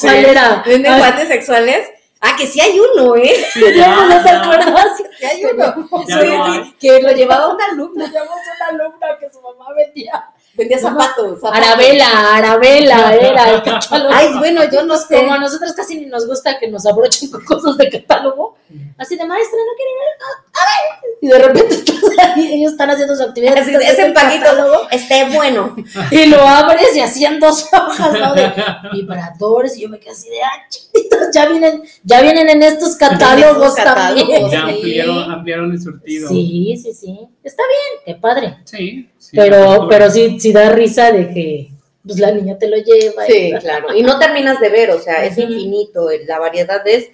[0.00, 0.62] ¿Cuál era?
[0.66, 1.88] venden Ay, guantes sexuales?
[2.20, 3.44] Ah, que sí hay uno, ¿eh?
[3.52, 4.42] Sí, ya, ¿No te ya.
[4.42, 4.96] acuerdas?
[5.18, 5.88] Sí hay uno.
[6.06, 6.72] Ya Sí, no sí, hay.
[6.80, 8.04] que lo llevaba una alumna.
[8.06, 10.24] Teníamos una alumna que su mamá vendía.
[10.56, 11.40] Vendía zapatos.
[11.40, 11.68] zapatos.
[11.68, 14.10] Arabela, Arabela era el catálogo.
[14.14, 15.16] Ay, bueno, yo no sé.
[15.16, 18.56] Como a nosotros casi ni nos gusta que nos abrochen con cosas de catálogo,
[18.98, 20.14] así de maestra, ¿no quiere ver?
[20.20, 21.18] Ah, A ver.
[21.20, 21.96] Y de repente estás
[22.36, 23.58] ahí, ellos están haciendo su actividad.
[23.58, 25.74] Así, estás ese catálogo, esté bueno.
[26.10, 28.34] Y lo abres y hacían dos hojas, ¿no?
[28.34, 28.52] De
[28.92, 29.76] vibradores.
[29.76, 33.68] Y yo me quedé así de, ah, chiquitos, ya vienen, ya vienen en estos catálogos
[33.68, 34.28] estos catálogos.
[34.28, 34.50] también.
[34.50, 36.28] Ya ampliaron, ampliaron el surtido.
[36.28, 37.28] Sí, sí, sí.
[37.44, 38.56] Está bien, qué padre.
[38.64, 41.70] Sí, sí, pero, pero sí, sí da risa de que
[42.04, 43.28] pues la niña te lo lleva.
[43.28, 43.94] y- Sí, claro.
[43.94, 46.08] Y no terminas de ver, o sea, es infinito.
[46.26, 47.08] La variedad es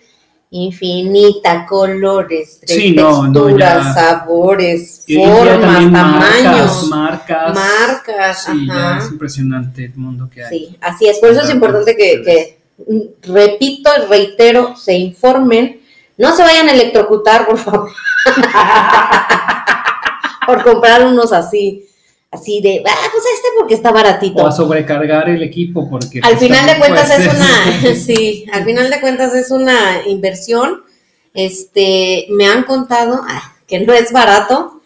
[0.52, 7.54] infinita, colores, Sí, no, no, texturas, sabores, Y formas, tamaños, Marcas, marcas.
[7.54, 8.42] marcas.
[8.44, 10.50] Sí, ya es impresionante el mundo que hay.
[10.58, 11.18] Sí, así es.
[11.18, 12.58] Por eso es importante que, que,
[13.22, 15.80] repito y reitero, se informen.
[16.18, 17.90] No se vayan a electrocutar, por favor.
[20.50, 21.86] por comprar unos así,
[22.30, 24.42] así de, ah, pues este porque está baratito.
[24.42, 26.18] O a sobrecargar el equipo porque...
[26.22, 30.82] Al pues, final de cuentas es una, sí, al final de cuentas es una inversión.
[31.32, 34.82] Este, me han contado ah, que no es barato,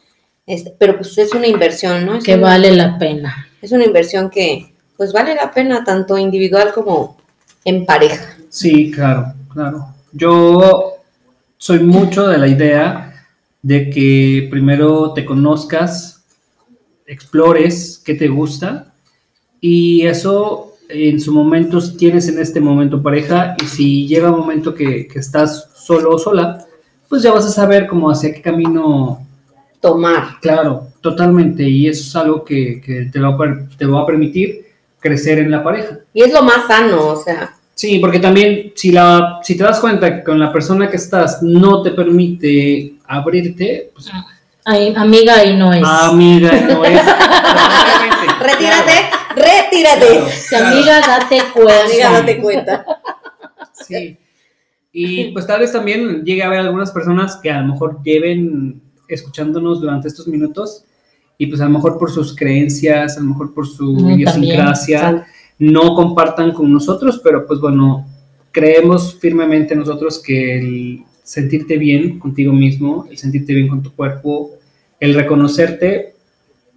[0.47, 2.17] este, pero pues es una inversión, ¿no?
[2.17, 3.49] Es Que una- vale la pena.
[3.63, 7.17] es una inversión que pues vale la pena tanto individual como
[7.65, 8.37] en pareja.
[8.51, 9.87] Sí, claro, claro.
[10.13, 10.93] Yo
[11.57, 13.14] soy mucho de la idea
[13.65, 16.23] de que primero te conozcas,
[17.07, 18.95] explores qué te gusta
[19.59, 24.41] y eso en su momento si tienes en este momento pareja y si llega un
[24.41, 26.67] momento que, que estás solo o sola,
[27.09, 29.25] pues ya vas a saber cómo hacia qué camino
[29.81, 30.41] Tomar.
[30.41, 31.63] Claro, totalmente.
[31.63, 34.65] Y eso es algo que, que te, va a te va a permitir
[34.99, 36.01] crecer en la pareja.
[36.13, 39.81] Y es lo más sano, o sea, Sí, porque también si, la, si te das
[39.81, 44.11] cuenta que con la persona que estás no te permite abrirte, pues
[44.65, 45.83] Ay, amiga, ahí no es.
[45.85, 47.01] amiga, no es.
[48.41, 48.93] Retírate,
[49.35, 50.07] claro, retírate.
[50.07, 50.67] claro, Si claro.
[50.69, 51.85] amiga, date cuenta.
[51.85, 52.87] Amiga, date cuenta.
[53.73, 54.17] Sí.
[54.93, 58.81] Y pues tal vez también llegue a haber algunas personas que a lo mejor lleven
[59.09, 60.85] escuchándonos durante estos minutos
[61.37, 65.01] y pues a lo mejor por sus creencias, a lo mejor por su Mm, idiosincrasia,
[65.01, 65.25] también.
[65.59, 68.07] No compartan con nosotros, pero pues bueno,
[68.53, 74.51] creemos firmemente nosotros que el sentirte bien contigo mismo, el sentirte bien con tu cuerpo,
[75.01, 76.15] el reconocerte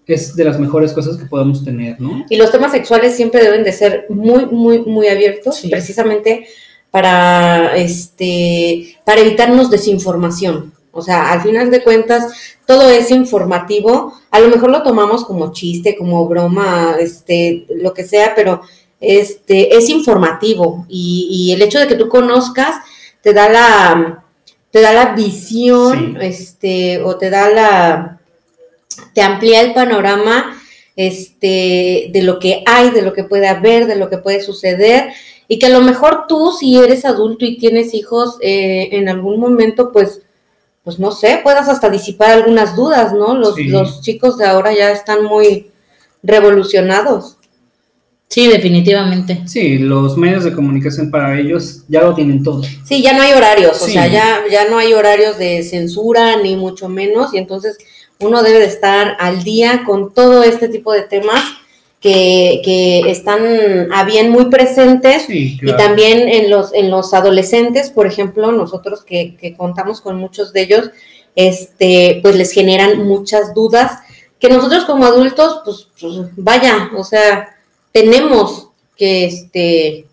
[0.05, 2.25] es de las mejores cosas que podemos tener, ¿no?
[2.30, 5.69] Y los temas sexuales siempre deben de ser muy, muy, muy abiertos, Sí.
[5.69, 6.47] precisamente
[6.91, 10.71] para, este, para evitarnos desinformación.
[10.97, 14.13] O sea, al final de cuentas, todo es informativo.
[14.31, 18.61] A lo mejor lo tomamos como chiste, como broma, este, lo que sea, pero
[18.99, 20.85] este, es informativo.
[20.89, 22.75] Y, y el hecho de que tú conozcas
[23.21, 24.23] te da la,
[24.71, 26.25] te da la visión, Sí.
[26.25, 28.19] este, o te da la,
[29.13, 30.59] te amplía el panorama
[30.95, 35.11] este, de lo que hay, de lo que puede haber, de lo que puede suceder,
[35.47, 39.39] y que a lo mejor tú, si eres adulto y tienes hijos, eh, en algún
[39.39, 40.21] momento, pues,
[40.88, 43.35] pues no sé, puedas hasta disipar algunas dudas, ¿no?
[43.35, 43.65] Los, Sí.
[43.65, 45.69] los chicos de ahora ya están muy
[46.23, 47.35] revolucionados.
[48.29, 49.41] Sí, definitivamente.
[49.47, 52.61] Sí, los medios de comunicación para ellos ya lo tienen todo.
[52.85, 53.91] Sí, ya no hay horarios, o Sí.
[53.91, 57.77] sea, ya, ya no hay horarios de censura, ni mucho menos, y entonces
[58.21, 61.43] uno debe de estar al día con todo este tipo de temas
[61.99, 67.89] que, que están a bien muy presentes Sí, Y también en los, en los adolescentes,
[67.89, 70.91] por ejemplo, nosotros que, que contamos con muchos de ellos,
[71.35, 73.99] este, pues les generan muchas dudas
[74.39, 77.55] que nosotros como adultos, pues, pues, vaya, o sea,
[77.91, 80.05] tenemos que, este,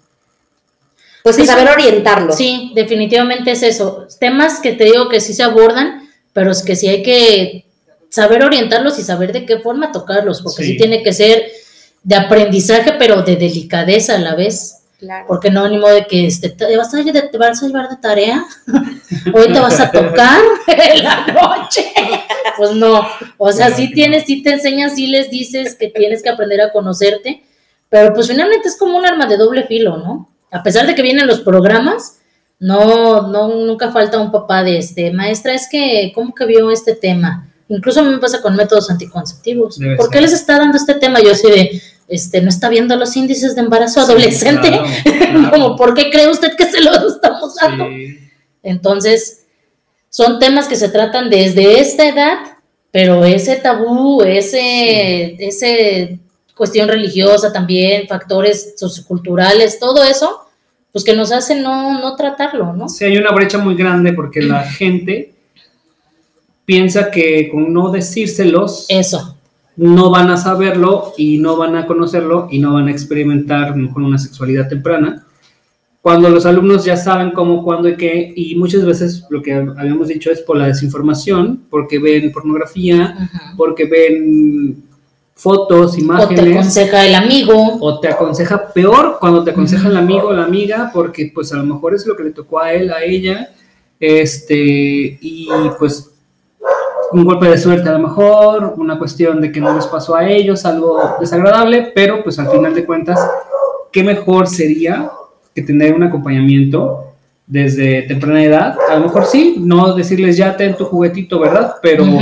[1.23, 1.73] pues que saber sí.
[1.75, 2.37] orientarlos.
[2.37, 4.07] Sí, definitivamente es eso.
[4.19, 7.67] Temas que te digo que sí se abordan, pero es que sí hay que
[8.09, 10.77] saber orientarlos y saber de qué forma tocarlos, porque sí, Sí.
[10.79, 11.45] tiene que ser
[12.05, 14.83] de aprendizaje, pero de delicadeza a la vez.
[14.99, 15.25] Claro.
[15.27, 17.97] Porque no, ni modo de que este, te, vas a, te vas a llevar de
[17.97, 18.43] tarea
[19.35, 21.93] hoy te vas a tocar en la noche.
[22.57, 23.05] Pues no,
[23.37, 26.71] o sea, sí tienes, sí te enseñas, sí les dices que tienes que aprender a
[26.71, 27.43] conocerte,
[27.89, 30.29] pero pues finalmente es como un arma de doble filo, ¿no?
[30.53, 32.19] A pesar de que vienen los programas,
[32.61, 36.95] no, no, nunca falta un papá de este, maestra, es que, ¿cómo que vio este
[36.95, 37.51] tema?
[37.69, 39.79] Incluso a mí me pasa con métodos anticonceptivos.
[39.79, 41.21] Debe ¿Por qué les está dando este tema?
[41.21, 44.69] Yo así de, este, no está viendo los índices de embarazo adolescente.
[44.69, 45.51] claro, claro.
[45.51, 47.87] Como, ¿por qué cree usted que se lo estamos dando?
[47.89, 48.19] Sí.
[48.63, 49.45] Entonces,
[50.09, 52.39] son temas que se tratan desde esta edad,
[52.91, 56.19] pero ese tabú, ese, ese
[56.55, 60.47] cuestión religiosa también, factores socioculturales, todo eso,
[60.93, 62.89] pues que nos hacen no, no tratarlo, ¿no?
[62.89, 65.35] Sí, hay una brecha muy grande porque la gente
[66.65, 69.34] piensa que con no decírselos Eso,
[69.77, 74.03] no van a saberlo y no van a conocerlo y no van a experimentar mejor
[74.03, 75.27] una sexualidad temprana.
[76.01, 80.09] Cuando los alumnos ya saben cómo, cuándo y qué, y muchas veces lo que habíamos
[80.09, 84.85] dicho es por la desinformación, porque ven pornografía, porque ven
[85.35, 89.97] fotos, o te imágenes, aconseja el amigo, o te aconseja peor cuando te aconseja el
[89.97, 92.73] amigo o la amiga, porque pues a lo mejor es lo que le tocó a
[92.75, 93.49] él, a ella,
[93.99, 95.49] este, y
[95.79, 96.14] pues
[97.15, 100.29] un golpe de suerte a lo mejor, una cuestión de que no les pasó a
[100.29, 103.21] ellos, algo desagradable, pero pues al final de cuentas,
[103.93, 105.11] qué mejor sería
[105.55, 107.13] que tener un acompañamiento
[107.47, 111.77] desde temprana edad, a lo mejor sí, no decirles ya ten tu juguetito, ¿verdad?
[111.81, 112.19] Pero Ujú.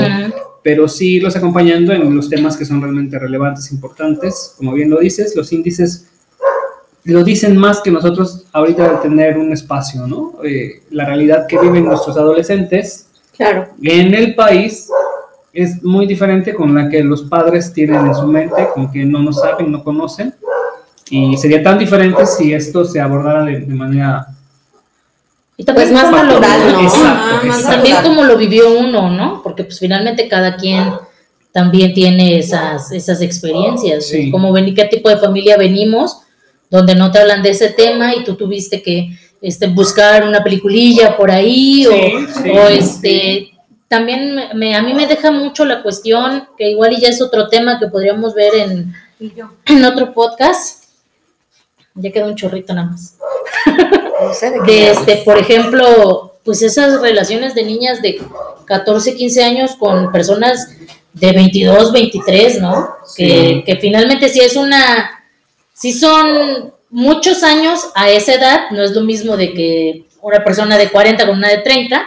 [0.62, 4.54] pero sí los acompañando en los temas que son realmente relevantes, importantes.
[4.58, 6.08] Como bien lo dices, los índices
[7.04, 10.34] lo dicen más que nosotros ahorita al tener un espacio, ¿no?
[10.44, 13.06] Eh, la realidad que viven nuestros adolescentes
[13.36, 13.68] Claro.
[13.82, 14.88] en el país
[15.52, 19.18] es muy diferente con la que los padres tienen en su mente, con que no
[19.20, 20.34] nos saben, no conocen.
[21.10, 24.28] Y sería tan diferente si esto se abordara de, de manera...
[25.58, 26.80] Y también Pues más cómo natural, ¿no?
[26.82, 27.62] Exacto, Ah, más.
[27.64, 28.16] También natural.
[28.16, 29.42] como lo vivió uno, ¿no?
[29.42, 30.90] Porque pues finalmente cada quien
[31.52, 34.06] también tiene esas, esas experiencias.
[34.06, 34.30] Sí.
[34.30, 36.22] Como ven, qué tipo de familia venimos,
[36.70, 39.10] donde no te hablan de ese tema y tú tuviste que
[39.42, 42.74] este, buscar una peliculilla por ahí Sí, o, sí, o, sí.
[42.78, 43.48] este...
[43.88, 47.48] También me- a mí me deja mucho la cuestión, que igual y ya es otro
[47.50, 48.94] tema que podríamos ver en,
[49.66, 50.84] en otro podcast.
[51.96, 53.16] Ya quedó un chorrito nada más
[53.66, 54.98] No sé de qué de hablas.
[55.06, 58.18] este, por ejemplo, pues esas relaciones de niñas de
[58.64, 60.70] 14, 15 años con personas
[61.12, 62.88] de 22, 23, ¿no?
[63.04, 63.26] Sí.
[63.26, 65.22] Que, que finalmente sí es una,
[65.74, 70.78] sí son muchos años a esa edad, no es lo mismo de que una persona
[70.78, 72.06] de 40 con una de 30,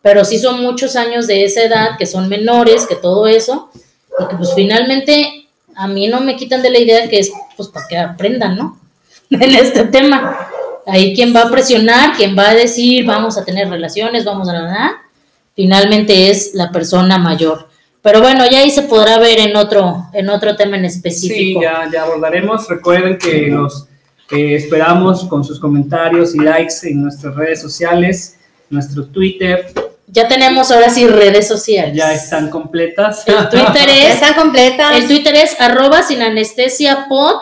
[0.00, 3.70] pero sí son muchos años de esa edad que son menores, que todo eso,
[4.18, 7.68] y que pues finalmente a mí no me quitan de la idea que es pues
[7.68, 8.78] para que aprendan, ¿no?
[9.30, 10.48] en este tema.
[10.86, 14.52] Ahí quien va a presionar, quien va a decir vamos a tener relaciones, vamos a
[14.52, 15.02] nada,
[15.54, 17.68] finalmente es la persona mayor.
[18.02, 21.60] Pero bueno, ya ahí se podrá ver en otro, en otro tema en Sí, específico.
[21.62, 22.66] ya, ya abordaremos.
[22.66, 23.86] Recuerden que los
[24.30, 28.36] eh, esperamos con sus comentarios y likes en nuestras redes sociales,
[28.68, 29.66] nuestro Twitter,
[30.06, 31.96] Ya tenemos ahora sí redes sociales.
[31.96, 33.22] ya están completas.
[33.26, 34.96] El Twitter es, están completas.
[34.96, 37.36] el Twitter es arroba sin anestesia pod.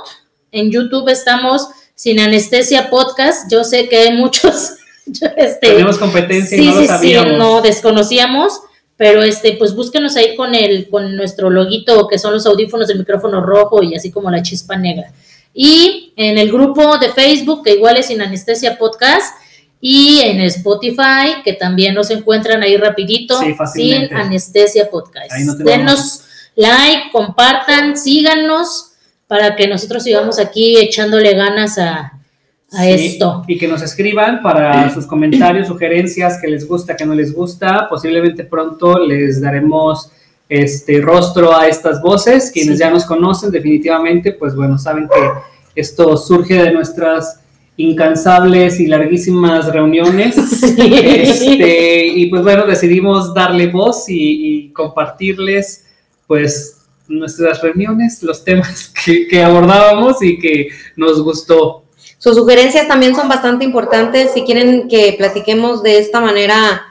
[0.52, 3.50] En YouTube estamos sin anestesia podcast.
[3.50, 4.72] Yo sé que hay muchos.
[5.36, 7.30] este, Tenemos competencia y sí, no lo sí, sabíamos.
[7.30, 8.60] sí, no desconocíamos,
[8.96, 12.98] pero este, pues búsquenos ahí con el, con nuestro loguito, que son los audífonos del
[12.98, 15.10] micrófono rojo y así como la chispa negra.
[15.54, 19.34] Y en el grupo de Facebook, que igual es Sin Anestesia Podcast,
[19.80, 23.54] y en Spotify, que también nos encuentran ahí rapidito, Sí.
[23.72, 25.32] Sin Anestesia Podcast.
[25.44, 26.22] No Denos
[26.56, 28.92] like, compartan, síganos,
[29.28, 32.12] para que nosotros sigamos aquí echándole ganas a,
[32.72, 33.44] a Sí, esto.
[33.46, 37.88] Y que nos escriban para sus comentarios, sugerencias, que les gusta, que no les gusta.
[37.88, 40.10] Posiblemente pronto les daremos
[40.48, 42.50] este rostro a estas voces.
[42.52, 42.80] Quienes Sí.
[42.84, 47.40] ya nos conocen, definitivamente, pues bueno, saben que esto surge de nuestras
[47.76, 50.36] incansables y larguísimas reuniones.
[50.78, 54.14] Este, y pues bueno, decidimos darle voz y,
[54.66, 55.84] y compartirles
[56.26, 56.78] pues
[57.08, 61.84] nuestras reuniones, los temas que, que abordábamos y que nos gustó.
[62.18, 64.32] Sus sugerencias también son bastante importantes.
[64.34, 66.82] Si quieren que platiquemos de esta manera,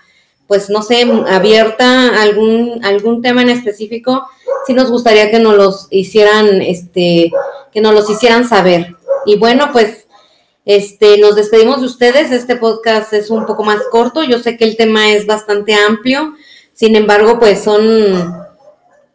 [0.47, 4.25] pues no sé, abierta algún algún tema en específico,
[4.65, 7.31] sí nos gustaría que nos los hicieran, este,
[7.73, 8.95] que nos los hicieran saber.
[9.25, 10.05] Y bueno, pues
[10.65, 12.31] este, nos despedimos de ustedes.
[12.31, 14.23] Este podcast es un poco más corto.
[14.23, 16.33] Yo sé que el tema es bastante amplio.
[16.73, 17.81] Sin embargo, pues son,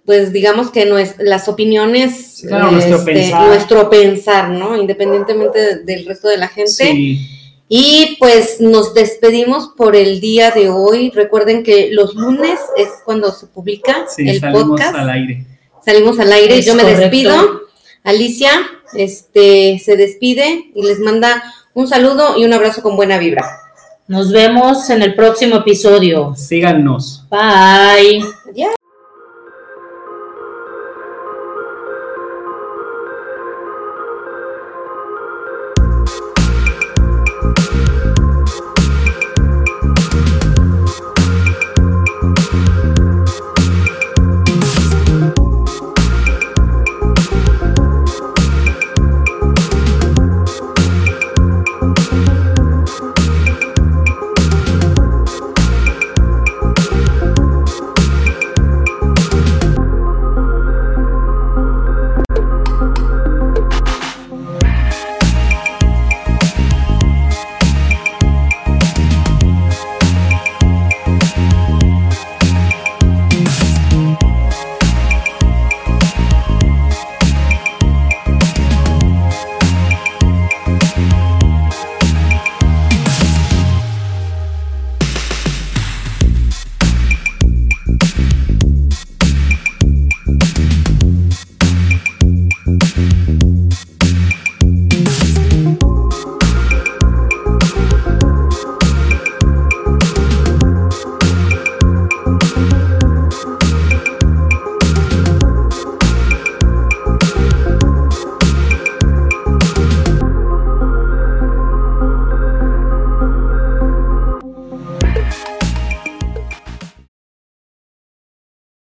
[0.05, 3.47] pues digamos que nues- las opiniones, Claro, nuestro este, pensar.
[3.47, 4.77] nuestro pensar, ¿no?
[4.77, 6.71] Independientemente de- del resto de la gente.
[6.73, 7.21] Sí,
[7.69, 11.11] Y pues nos despedimos por el día de hoy.
[11.15, 14.95] Recuerden que los lunes es cuando se publica Sí, el salimos podcast.
[14.97, 15.47] al aire.
[15.85, 16.59] Salimos al aire.
[16.59, 17.01] Es Yo me correcto.
[17.03, 17.63] despido.
[18.05, 18.51] Alicia,
[18.95, 21.43] este, se despide y les manda
[21.75, 23.45] un saludo y un abrazo con buena vibra.
[24.09, 26.35] Nos vemos en el próximo episodio.
[26.37, 27.25] Síganos.
[27.31, 28.23] Bye.